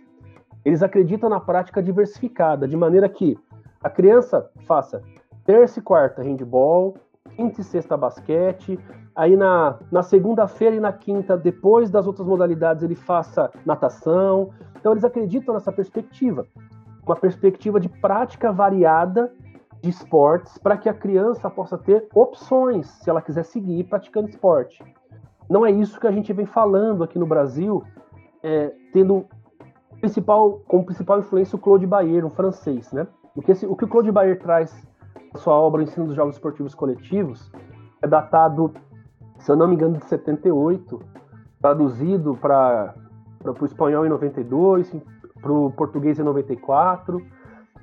[0.64, 3.38] Eles acreditam na prática diversificada, de maneira que
[3.82, 5.02] a criança faça
[5.44, 6.96] terça e quarta handball,
[7.34, 8.78] quinta e sexta basquete,
[9.14, 14.50] aí na, na segunda-feira e na quinta, depois das outras modalidades, ele faça natação.
[14.76, 16.46] Então eles acreditam nessa perspectiva,
[17.06, 19.32] uma perspectiva de prática variada
[19.82, 24.84] de esportes para que a criança possa ter opções se ela quiser seguir praticando esporte.
[25.48, 27.82] Não é isso que a gente vem falando aqui no Brasil,
[28.42, 29.24] é, tendo
[30.00, 33.06] principal, como principal influência o Claude Bayer, um francês, né?
[33.34, 34.74] O que, esse, o, que o Claude Bayer traz
[35.32, 37.50] na sua obra O Ensino dos Jogos Esportivos Coletivos
[38.02, 38.72] é datado,
[39.38, 41.00] se eu não me engano, de 78,
[41.60, 42.94] traduzido para
[43.44, 44.94] o espanhol em 92,
[45.40, 47.24] para o português em 94.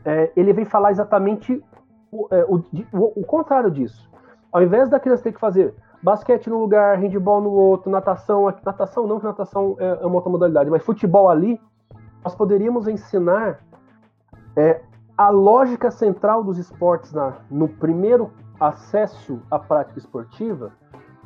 [0.03, 1.63] É, ele vem falar exatamente
[2.11, 4.09] o, é, o, o, contrário disso.
[4.51, 9.07] Ao invés da criança ter que fazer basquete num lugar, handball no outro, natação, natação
[9.07, 11.59] não que natação é, é uma outra modalidade, mas futebol ali,
[12.23, 13.59] nós poderíamos ensinar
[14.55, 14.81] é,
[15.17, 20.71] a lógica central dos esportes na, no primeiro acesso à prática esportiva,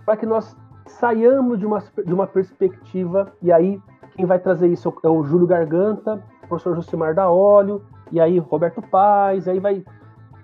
[0.05, 0.55] para que nós
[0.85, 3.81] saiamos de uma, de uma perspectiva, e aí
[4.15, 8.39] quem vai trazer isso é o Júlio Garganta, o professor Josimar da Óleo, e aí
[8.39, 9.83] Roberto Paz, e aí vai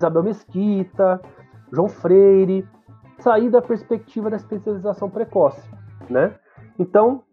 [0.06, 1.20] Isabel Mesquita,
[1.72, 2.68] João Freire,
[3.20, 5.68] sair da perspectiva da especialização precoce,
[6.10, 6.36] né?
[6.78, 7.24] Então,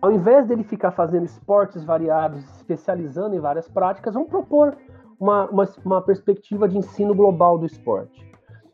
[0.00, 4.74] ao invés dele ficar fazendo esportes variados, especializando em várias práticas, vamos propor
[5.18, 8.26] uma, uma, uma perspectiva de ensino global do esporte.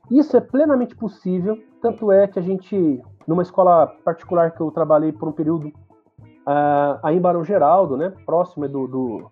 [0.08, 5.12] Isso é plenamente possível, tanto é que a gente, numa escola particular que eu trabalhei
[5.12, 9.30] por um período uh, aí em Barão Geraldo, né, próximo do, do,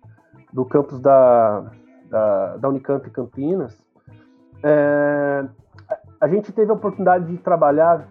[0.51, 1.71] do campus da,
[2.15, 3.77] da, da Unicamp Campinas,
[4.63, 5.45] é,
[6.21, 8.07] a gente teve a oportunidade de trabalhar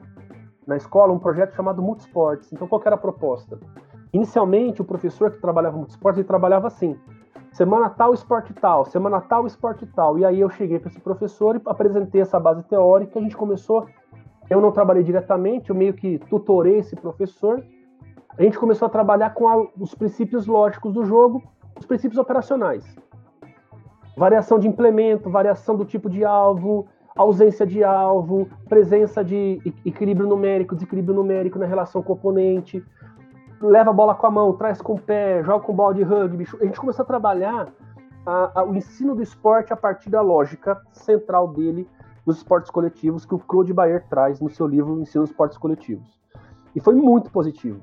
[0.67, 2.53] na escola um projeto chamado Multisports.
[2.53, 3.59] Então, qual era a proposta?
[4.13, 7.01] Inicialmente, o professor que trabalhava Multisports, ele trabalhava assim,
[7.51, 10.19] semana tal, esporte tal, semana tal, esporte tal.
[10.19, 13.87] E aí eu cheguei para esse professor e apresentei essa base teórica, a gente começou,
[14.51, 17.65] eu não trabalhei diretamente, eu meio que tutorei esse professor,
[18.37, 21.43] a gente começou a trabalhar com a, os princípios lógicos do jogo,
[21.79, 22.85] os princípios operacionais.
[24.17, 26.87] Variação de implemento, variação do tipo de alvo,
[27.17, 32.85] ausência de alvo, presença de equilíbrio numérico, desequilíbrio numérico na relação componente,
[33.61, 36.47] leva a bola com a mão, traz com o pé, joga com bola de rugby.
[36.61, 37.69] A gente começou a trabalhar
[38.27, 41.89] a, a, o ensino do esporte a partir da lógica central dele
[42.25, 46.19] dos esportes coletivos que o Claude Bayer traz no seu livro Ensino dos Esportes Coletivos.
[46.75, 47.81] E foi muito positivo,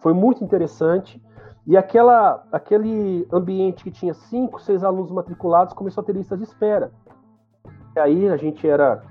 [0.00, 1.22] foi muito interessante.
[1.66, 6.42] E aquela, aquele ambiente que tinha cinco, seis alunos matriculados começou a ter lista de
[6.42, 6.92] espera.
[7.96, 9.02] E aí a gente era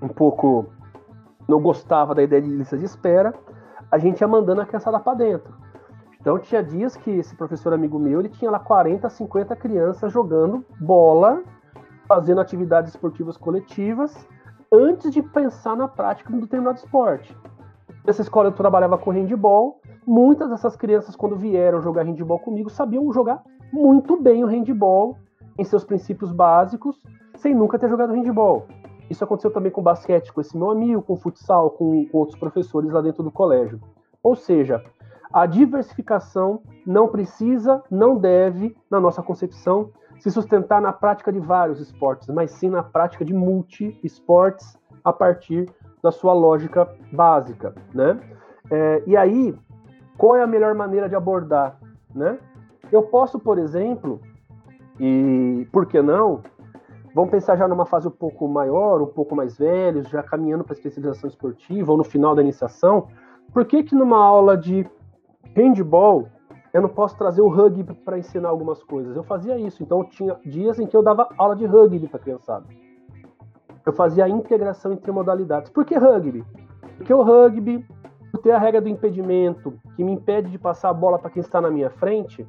[0.00, 0.66] um pouco.
[1.46, 3.34] não gostava da ideia de lista de espera,
[3.90, 5.54] a gente ia mandando a criançada para dentro.
[6.18, 10.64] Então tinha dias que esse professor amigo meu, ele tinha lá 40, 50 crianças jogando
[10.80, 11.42] bola,
[12.08, 14.16] fazendo atividades esportivas coletivas,
[14.72, 17.36] antes de pensar na prática de um determinado esporte.
[18.06, 23.12] Nessa escola eu trabalhava com handball, muitas dessas crianças, quando vieram jogar handball comigo, sabiam
[23.12, 23.42] jogar
[23.72, 25.16] muito bem o handball
[25.58, 27.02] em seus princípios básicos,
[27.36, 28.66] sem nunca ter jogado handball.
[29.08, 32.90] Isso aconteceu também com basquete, com esse meu amigo, com futsal, com, com outros professores
[32.92, 33.80] lá dentro do colégio.
[34.22, 34.82] Ou seja,
[35.32, 41.80] a diversificação não precisa, não deve, na nossa concepção, se sustentar na prática de vários
[41.80, 45.68] esportes, mas sim na prática de multi-esportes a partir
[46.02, 48.20] da sua lógica básica, né?
[48.70, 49.54] É, e aí,
[50.22, 51.80] qual é a melhor maneira de abordar,
[52.14, 52.38] né?
[52.92, 54.20] Eu posso, por exemplo,
[55.00, 56.42] e por que não,
[57.14, 60.72] Vamos pensar já numa fase um pouco maior, um pouco mais velhos, já caminhando para
[60.72, 63.08] a especialização esportiva ou no final da iniciação.
[63.52, 64.86] Por que que numa aula de
[65.54, 66.26] handball
[66.72, 69.14] eu não posso trazer o rugby para ensinar algumas coisas?
[69.14, 72.64] Eu fazia isso, então tinha dias em que eu dava aula de rugby para criançada.
[73.84, 75.70] Eu fazia a integração entre modalidades.
[75.70, 76.42] Por que rugby?
[76.96, 77.86] Porque o rugby,
[78.38, 81.60] ter a regra do impedimento, que me impede de passar a bola para quem está
[81.60, 82.46] na minha frente,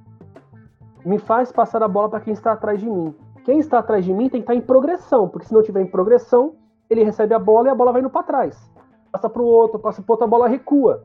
[1.06, 3.14] me faz passar a bola para quem está atrás de mim.
[3.44, 5.86] Quem está atrás de mim tem que estar em progressão, porque se não tiver em
[5.86, 6.56] progressão,
[6.90, 8.72] ele recebe a bola e a bola vai indo para trás.
[9.12, 11.04] Passa para o outro, passa para outro, a bola recua.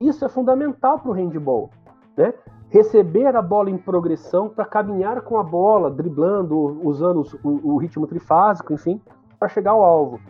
[0.00, 1.70] Isso é fundamental para o handball.
[2.16, 2.32] Né?
[2.70, 6.56] Receber a bola em progressão para caminhar com a bola, driblando,
[6.86, 9.00] usando o, o ritmo trifásico, enfim,
[9.38, 10.20] para chegar ao alvo.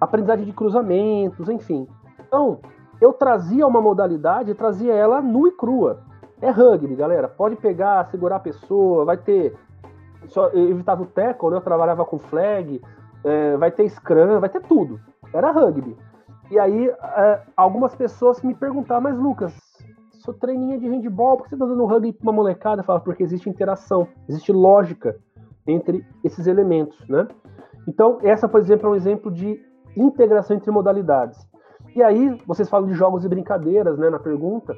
[0.00, 1.86] Aprendizagem de cruzamentos, enfim.
[2.18, 2.58] Então,
[3.00, 6.00] eu trazia uma modalidade, trazia ela nua e crua.
[6.40, 7.28] É rugby, galera.
[7.28, 9.54] Pode pegar, segurar a pessoa, vai ter
[10.28, 11.56] só eu evitava o tackle, né?
[11.56, 12.80] Eu trabalhava com flag,
[13.24, 15.00] é, vai ter scrum, vai ter tudo.
[15.32, 15.96] Era rugby.
[16.50, 19.54] E aí é, algumas pessoas me perguntavam, mas Lucas,
[20.24, 22.80] sou treininha de handball, por que você tá dando rugby pra uma molecada?
[22.80, 25.16] Eu falava, porque existe interação, existe lógica
[25.66, 27.26] entre esses elementos, né?
[27.88, 29.60] Então, essa, por exemplo, é um exemplo de
[29.96, 31.49] integração entre modalidades.
[31.94, 34.76] E aí, vocês falam de jogos e brincadeiras, né, na pergunta.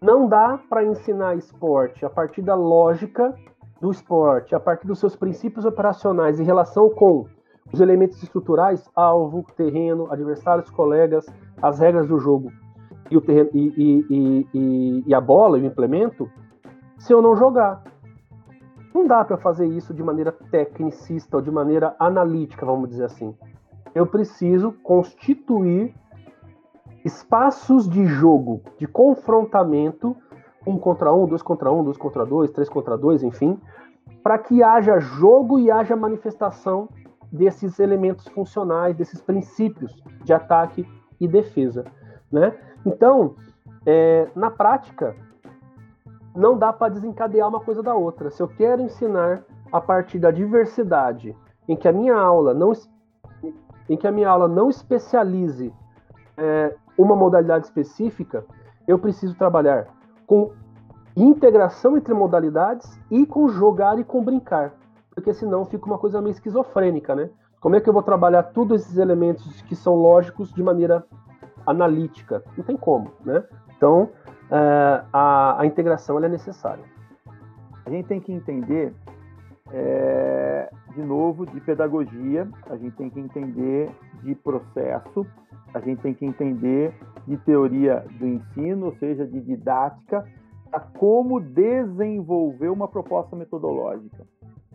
[0.00, 3.34] Não dá para ensinar esporte a partir da lógica
[3.80, 7.26] do esporte a partir dos seus princípios operacionais em relação com
[7.72, 11.26] os elementos estruturais, alvo, terreno, adversários, colegas,
[11.60, 12.52] as regras do jogo
[13.10, 16.30] e, o terreno, e, e, e, a bola, o implemento,
[16.98, 17.82] se eu não jogar.
[18.94, 23.36] Não dá para fazer isso de maneira tecnicista ou de maneira analítica, vamos dizer assim.
[23.96, 25.94] Eu preciso constituir
[27.02, 30.14] espaços de jogo, de confrontamento,
[30.66, 33.58] um contra um, dois contra um, dois contra dois, três contra dois, enfim,
[34.22, 36.90] para que haja jogo e haja manifestação
[37.32, 40.86] desses elementos funcionais, desses princípios de ataque
[41.18, 41.86] e defesa.
[42.30, 42.54] Né?
[42.84, 43.34] Então,
[43.86, 45.16] é, na prática,
[46.34, 48.28] não dá para desencadear uma coisa da outra.
[48.30, 49.42] Se eu quero ensinar
[49.72, 51.34] a partir da diversidade,
[51.66, 52.74] em que a minha aula não,
[53.88, 55.72] em que a minha aula não especialize
[56.36, 58.44] é, uma modalidade específica,
[58.86, 59.86] eu preciso trabalhar
[60.26, 60.52] com
[61.16, 64.74] integração entre modalidades e com jogar e com brincar,
[65.14, 67.30] porque senão fica uma coisa meio esquizofrênica, né?
[67.60, 71.04] Como é que eu vou trabalhar todos esses elementos que são lógicos de maneira
[71.66, 72.44] analítica?
[72.56, 73.42] Não tem como, né?
[73.76, 74.10] Então,
[74.50, 76.84] é, a, a, integração é necessária.
[77.84, 78.94] A gente tem que entender,
[79.72, 83.90] é, de novo, de pedagogia, a gente tem que entender
[84.22, 85.26] de processo,
[85.74, 86.94] a gente tem que entender
[87.26, 90.24] de teoria do ensino, ou seja, de didática,
[90.72, 94.26] a como desenvolver uma proposta metodológica.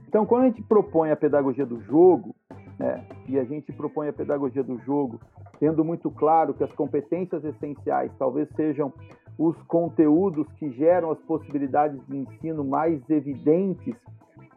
[0.07, 2.35] Então, quando a gente propõe a pedagogia do jogo,
[2.77, 5.19] né, e a gente propõe a pedagogia do jogo,
[5.59, 8.91] tendo muito claro que as competências essenciais talvez sejam
[9.37, 13.95] os conteúdos que geram as possibilidades de ensino mais evidentes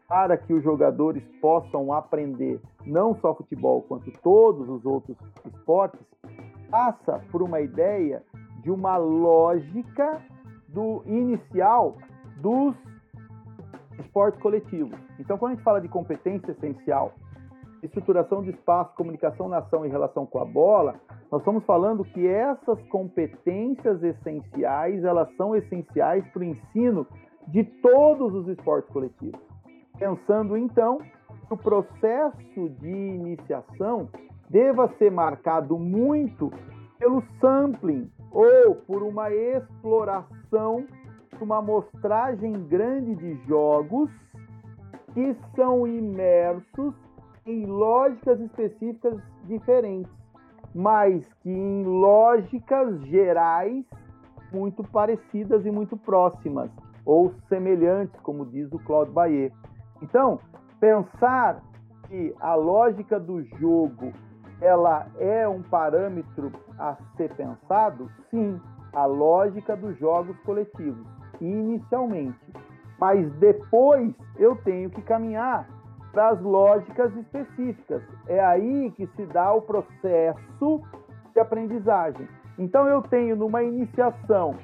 [0.08, 6.00] para que os jogadores possam aprender não só futebol, quanto todos os outros esportes,
[6.70, 8.22] passa por uma ideia
[8.62, 10.22] de uma lógica
[10.68, 11.96] do inicial
[12.38, 12.74] dos
[13.98, 14.98] esportes coletivos.
[15.18, 17.12] Então, quando a gente fala de competência essencial,
[17.82, 20.94] estruturação de espaço, comunicação na ação e relação com a bola,
[21.30, 27.06] nós estamos falando que essas competências essenciais, elas são essenciais para o ensino
[27.48, 29.53] de todos os esportes coletivos.
[29.98, 34.08] Pensando então que o processo de iniciação
[34.50, 36.50] deva ser marcado muito
[36.98, 40.86] pelo sampling ou por uma exploração,
[41.40, 44.10] uma amostragem grande de jogos
[45.12, 46.94] que são imersos
[47.46, 50.12] em lógicas específicas diferentes,
[50.74, 53.84] mas que em lógicas gerais
[54.52, 56.70] muito parecidas e muito próximas,
[57.04, 59.52] ou semelhantes, como diz o Claude Bayer.
[60.04, 60.38] Então,
[60.78, 61.62] pensar
[62.06, 64.12] que a lógica do jogo
[64.60, 68.60] ela é um parâmetro a ser pensado, sim,
[68.92, 71.06] a lógica dos jogos coletivos,
[71.40, 72.38] inicialmente.
[72.98, 75.66] Mas depois eu tenho que caminhar
[76.12, 78.02] para as lógicas específicas.
[78.28, 80.82] É aí que se dá o processo
[81.32, 82.28] de aprendizagem.
[82.58, 84.54] Então eu tenho numa iniciação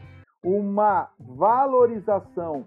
[0.45, 2.66] uma valorização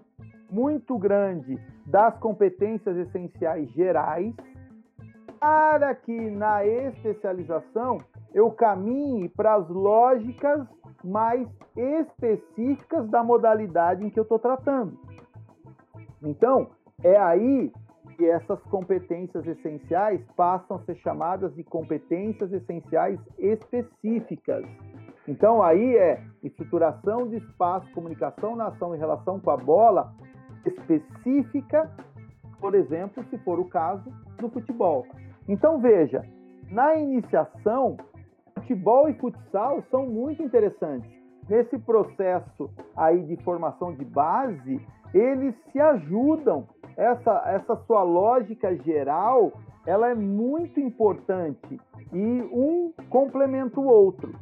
[0.50, 4.34] muito grande das competências essenciais gerais,
[5.38, 7.98] para que na especialização
[8.32, 10.66] eu caminhe para as lógicas
[11.04, 14.98] mais específicas da modalidade em que eu estou tratando.
[16.22, 16.70] Então,
[17.02, 17.70] é aí
[18.16, 24.64] que essas competências essenciais passam a ser chamadas de competências essenciais específicas.
[25.26, 30.12] Então, aí é estruturação de espaço, comunicação na ação em relação com a bola
[30.66, 31.90] específica,
[32.60, 35.06] por exemplo, se for o caso do futebol.
[35.48, 36.22] Então, veja,
[36.70, 37.96] na iniciação,
[38.54, 41.10] futebol e futsal são muito interessantes.
[41.48, 44.80] Nesse processo aí de formação de base,
[45.12, 46.66] eles se ajudam.
[46.96, 49.52] Essa, essa sua lógica geral,
[49.84, 51.78] ela é muito importante
[52.12, 54.32] e um complementa o outro.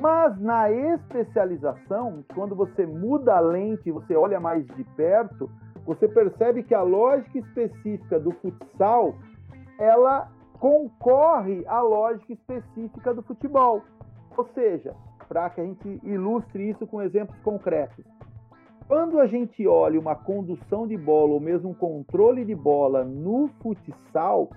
[0.00, 5.50] Mas na especialização, quando você muda a lente, você olha mais de perto,
[5.86, 9.14] você percebe que a lógica específica do futsal,
[9.78, 10.28] ela
[10.58, 13.82] concorre à lógica específica do futebol.
[14.36, 14.94] Ou seja,
[15.28, 18.04] para que a gente ilustre isso com exemplos concretos.
[18.88, 23.48] Quando a gente olha uma condução de bola ou mesmo um controle de bola no
[23.60, 24.50] futsal,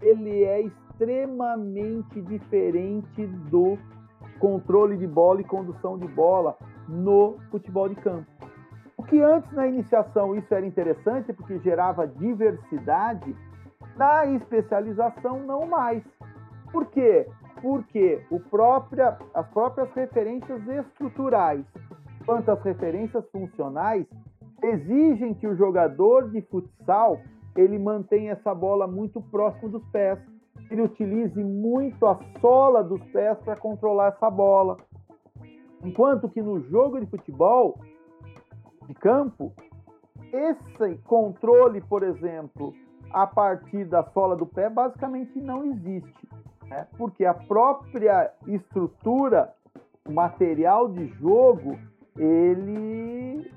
[0.00, 3.78] ele é extremamente diferente do
[4.38, 6.56] controle de bola e condução de bola
[6.88, 8.35] no futebol de campo.
[9.08, 13.36] Que antes na iniciação isso era interessante porque gerava diversidade,
[13.96, 16.02] na especialização, não mais.
[16.72, 17.26] Por quê?
[17.62, 21.64] Porque o própria, as próprias referências estruturais
[22.26, 24.04] quanto as referências funcionais
[24.62, 27.20] exigem que o jogador de futsal
[27.56, 30.18] ele mantenha essa bola muito próximo dos pés,
[30.70, 34.76] ele utilize muito a sola dos pés para controlar essa bola.
[35.82, 37.78] Enquanto que no jogo de futebol
[38.86, 39.52] de campo,
[40.32, 42.74] esse controle, por exemplo,
[43.12, 46.28] a partir da sola do pé basicamente não existe,
[46.66, 46.86] né?
[46.96, 49.54] porque a própria estrutura
[50.06, 51.78] o material de jogo
[52.16, 53.50] ele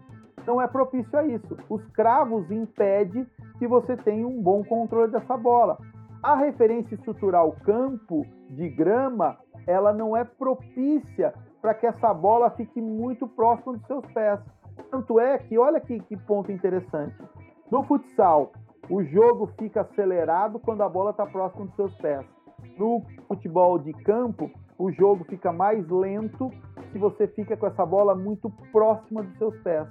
[0.45, 1.57] não é propício a isso.
[1.69, 3.25] Os cravos impedem
[3.57, 5.77] que você tenha um bom controle dessa bola.
[6.23, 12.81] A referência estrutural campo de grama, ela não é propícia para que essa bola fique
[12.81, 14.39] muito próxima dos seus pés.
[14.89, 17.15] Tanto é que, olha que, que ponto interessante.
[17.71, 18.51] No futsal,
[18.89, 22.25] o jogo fica acelerado quando a bola está próxima dos seus pés.
[22.77, 26.49] No futebol de campo, o jogo fica mais lento
[26.91, 29.87] se você fica com essa bola muito próxima dos seus pés.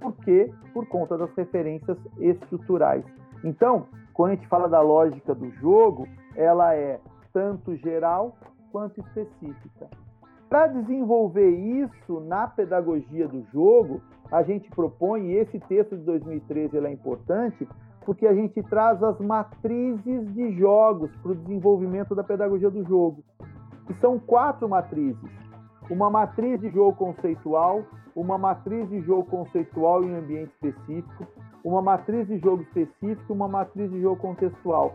[0.00, 0.52] Por quê?
[0.74, 3.04] Por conta das referências estruturais.
[3.44, 7.00] Então, quando a gente fala da lógica do jogo, ela é
[7.32, 8.36] tanto geral
[8.70, 9.88] quanto específica.
[10.48, 14.02] Para desenvolver isso na pedagogia do jogo,
[14.32, 17.68] a gente propõe, e esse texto de 2013 é importante,
[18.06, 23.22] porque a gente traz as matrizes de jogos para o desenvolvimento da pedagogia do jogo.
[23.90, 25.30] E são quatro matrizes.
[25.90, 27.84] Uma matriz de jogo conceitual,
[28.16, 31.26] uma matriz de jogo conceitual em ambiente específico,
[31.62, 34.94] uma matriz de jogo específico uma matriz de jogo contextual.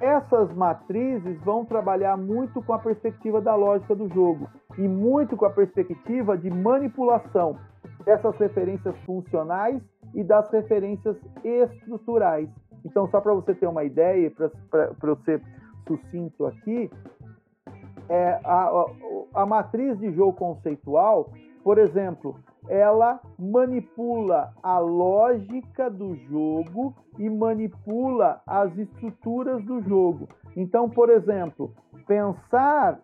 [0.00, 5.44] Essas matrizes vão trabalhar muito com a perspectiva da lógica do jogo e muito com
[5.44, 7.58] a perspectiva de manipulação
[8.04, 9.82] dessas referências funcionais
[10.14, 12.48] e das referências estruturais.
[12.84, 14.30] Então, só para você ter uma ideia,
[14.70, 15.42] para ser
[15.86, 16.90] sucinto aqui,
[18.08, 18.86] é, a, a,
[19.42, 22.36] a matriz de jogo conceitual, por exemplo,
[22.68, 30.28] ela manipula a lógica do jogo e manipula as estruturas do jogo.
[30.56, 31.72] Então, por exemplo,
[32.06, 33.00] pensar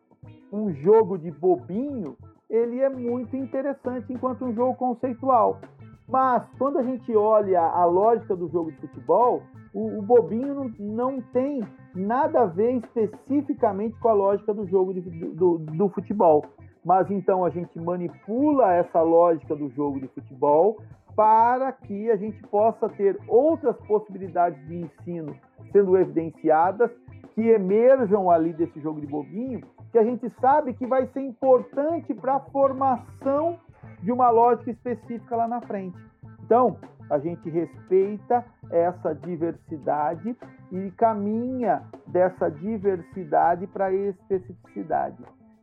[0.53, 2.16] um jogo de bobinho,
[2.49, 5.61] ele é muito interessante enquanto um jogo conceitual.
[6.09, 9.43] Mas quando a gente olha a lógica do jogo de futebol,
[9.75, 14.95] o, o bobinho não, não, tem nada a ver especificamente com a lógica do jogo
[14.95, 16.45] de, do, do futebol
[16.87, 20.81] mas então a gente manipula essa lógica do jogo de futebol
[21.17, 25.35] para que a gente possa ter outras possibilidades de ensino
[25.73, 26.89] sendo evidenciadas
[27.35, 29.63] que emerjam ali desse jogo de bobinho,
[29.97, 33.59] que a gente sabe que vai ser importante para a formação
[34.03, 35.97] de uma lógica específica lá na frente.
[36.45, 36.77] Então,
[37.09, 40.37] a gente respeita essa diversidade
[40.71, 45.17] e caminha dessa diversidade para a especificidade.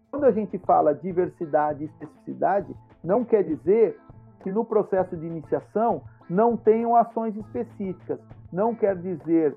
[0.10, 4.00] Quando a gente fala diversidade e especificidade, não quer dizer
[4.42, 8.20] que no processo de iniciação não tenham ações específicas.
[8.52, 9.56] Não quer dizer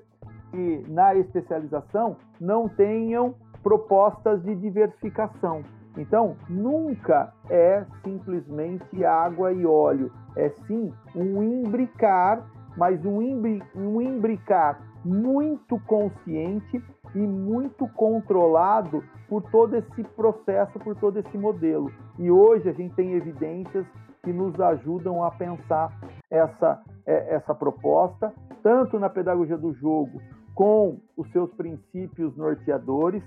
[0.51, 3.33] que na especialização não tenham
[3.67, 5.61] propostas de diversificação.
[5.97, 12.47] Então, nunca é simplesmente água e óleo, é sim um imbricar,
[12.77, 16.81] mas um, imbri, um imbricar muito consciente
[17.13, 21.91] e muito controlado por todo esse processo, por todo esse modelo.
[22.17, 23.85] E hoje a gente tem evidências
[24.23, 25.91] que nos ajudam a pensar
[26.31, 28.31] essa, é, essa proposta,
[28.63, 30.21] tanto na pedagogia do jogo,
[30.55, 33.21] com os seus princípios norteadores,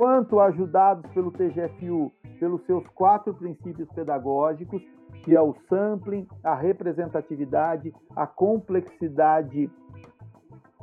[0.00, 4.82] quanto ajudados pelo TGFU, pelos seus quatro princípios pedagógicos,
[5.22, 9.70] que é o sampling, a representatividade, a complexidade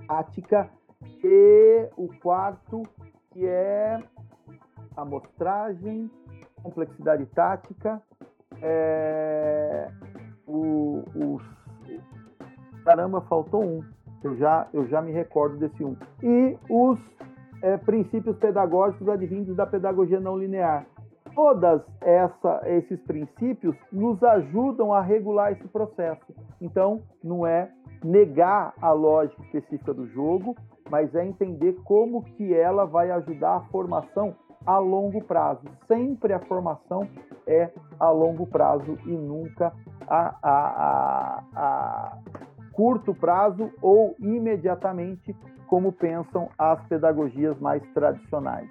[0.07, 0.69] tática
[1.23, 2.83] e o quarto
[3.31, 3.99] que é
[4.95, 6.11] amostragem,
[6.61, 7.99] complexidade tática,
[8.61, 9.89] é,
[10.45, 11.41] o, o,
[12.85, 13.83] caramba, faltou um.
[14.23, 15.95] Eu já, eu já me recordo desse um.
[16.21, 16.99] E os
[17.61, 20.85] é, princípios pedagógicos advindos da pedagogia não linear.
[21.35, 26.33] Todas essa, esses princípios nos ajudam a regular esse processo.
[26.59, 27.69] Então, não é
[28.03, 30.55] negar a lógica específica do jogo,
[30.89, 34.35] mas é entender como que ela vai ajudar a formação
[34.65, 35.61] a longo prazo.
[35.87, 37.07] Sempre a formação
[37.45, 39.71] é a longo prazo e nunca
[40.07, 42.17] a, a, a, a
[42.73, 45.35] curto prazo ou imediatamente,
[45.67, 48.69] como pensam as pedagogias mais tradicionais.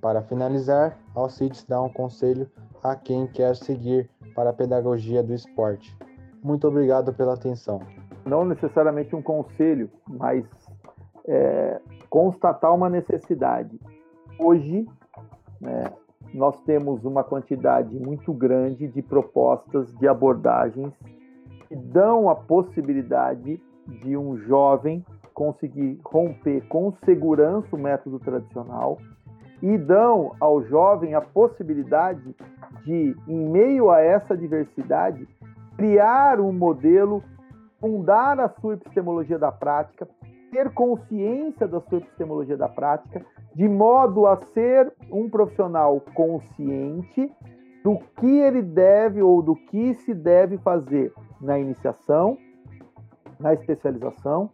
[0.00, 2.50] Para finalizar, Alcides dá um conselho
[2.82, 5.96] a quem quer seguir para a pedagogia do esporte.
[6.42, 7.80] Muito obrigado pela atenção.
[8.24, 10.44] Não necessariamente um conselho, mas
[11.26, 11.80] é,
[12.10, 13.78] constatar uma necessidade.
[14.38, 14.88] Hoje,
[15.60, 15.84] né,
[16.34, 20.92] nós temos uma quantidade muito grande de propostas de abordagens
[21.72, 25.02] que dão a possibilidade de um jovem
[25.32, 28.98] conseguir romper com segurança o método tradicional
[29.62, 32.36] e dão ao jovem a possibilidade
[32.84, 35.26] de, em meio a essa diversidade,
[35.78, 37.24] criar um modelo,
[37.80, 40.06] fundar a sua epistemologia da prática,
[40.50, 47.32] ter consciência da sua epistemologia da prática, de modo a ser um profissional consciente
[47.82, 51.10] do que ele deve ou do que se deve fazer
[51.42, 52.38] na iniciação,
[53.38, 54.50] na especialização,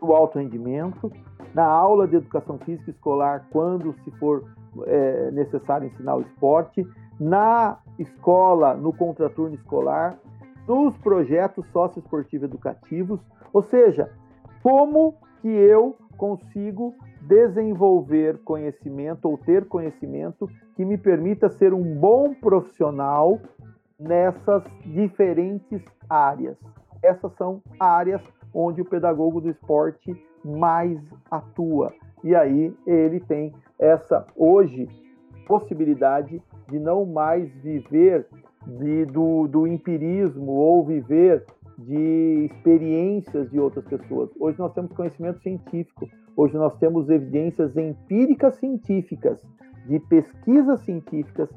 [0.00, 1.10] no alto rendimento,
[1.54, 4.44] na aula de educação física escolar, quando se for
[4.86, 6.86] é, necessário ensinar o esporte,
[7.20, 10.18] na escola, no contraturno escolar,
[10.66, 13.20] nos projetos socioesportivos educativos,
[13.52, 14.10] ou seja,
[14.62, 22.34] como que eu consigo desenvolver conhecimento ou ter conhecimento que me permita ser um bom
[22.34, 23.38] profissional
[24.02, 26.56] nessas diferentes áreas.
[27.02, 28.22] Essas são áreas
[28.54, 30.98] onde o pedagogo do esporte mais
[31.30, 31.92] atua.
[32.22, 34.88] E aí ele tem essa hoje
[35.46, 38.26] possibilidade de não mais viver
[38.66, 41.44] de, do, do empirismo ou viver
[41.78, 44.30] de experiências de outras pessoas.
[44.38, 49.42] Hoje nós temos conhecimento científico, hoje nós temos evidências empíricas científicas,
[49.86, 51.48] de pesquisas científicas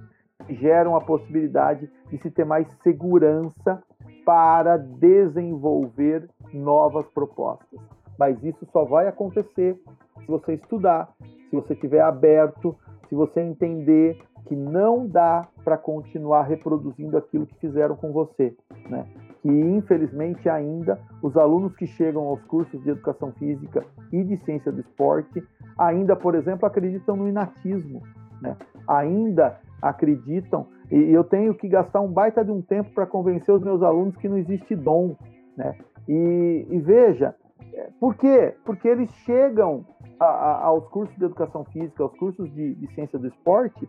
[0.50, 3.82] geram a possibilidade de se ter mais segurança
[4.26, 7.80] para desenvolver novas propostas.
[8.18, 9.80] Mas isso só vai acontecer
[10.20, 11.10] se você estudar,
[11.50, 12.76] se você estiver aberto,
[13.10, 14.18] se você entender
[14.48, 18.56] que não dá para continuar reproduzindo aquilo que fizeram com você,
[18.90, 19.06] né?
[19.42, 24.72] Que infelizmente ainda os alunos que chegam aos cursos de educação física e de ciência
[24.72, 25.44] do esporte
[25.78, 28.02] ainda, por exemplo, acreditam no inatismo,
[28.42, 28.56] né?
[28.88, 33.62] Ainda acreditam e eu tenho que gastar um baita de um tempo para convencer os
[33.62, 35.16] meus alunos que não existe dom,
[35.58, 35.76] né?
[36.08, 37.36] E, e veja,
[37.74, 38.56] é, por quê?
[38.64, 39.86] Porque eles chegam
[40.20, 43.88] a, a, aos cursos de educação física, aos cursos de, de ciência do esporte,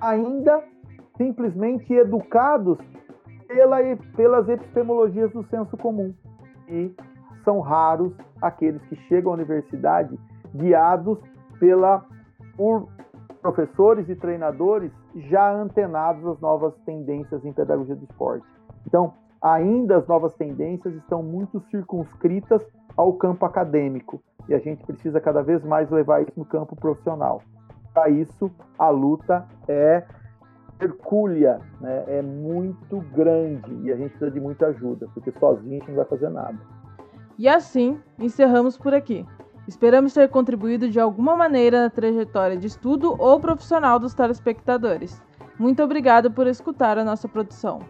[0.00, 0.62] ainda
[1.16, 2.78] simplesmente educados
[3.48, 3.78] pela,
[4.14, 6.12] pelas epistemologias do senso comum.
[6.68, 6.94] E
[7.44, 8.12] são raros
[8.42, 10.18] aqueles que chegam à universidade
[10.54, 11.18] guiados
[11.58, 12.04] pela,
[12.56, 12.88] por
[13.40, 18.46] professores e treinadores já antenados às novas tendências em pedagogia do esporte.
[18.86, 22.64] Então, ainda as novas tendências estão muito circunscritas
[22.96, 27.42] ao campo acadêmico e a gente precisa cada vez mais levar isso no campo profissional
[27.94, 30.02] para isso a luta é
[30.80, 32.04] hercúlea, né?
[32.08, 35.96] é muito grande e a gente precisa de muita ajuda, porque sozinho a gente não
[35.96, 36.58] vai fazer nada.
[37.38, 39.24] E assim, encerramos por aqui.
[39.66, 45.20] Esperamos ter contribuído de alguma maneira na trajetória de estudo ou profissional dos telespectadores.
[45.58, 47.80] Muito obrigado por escutar a nossa produção.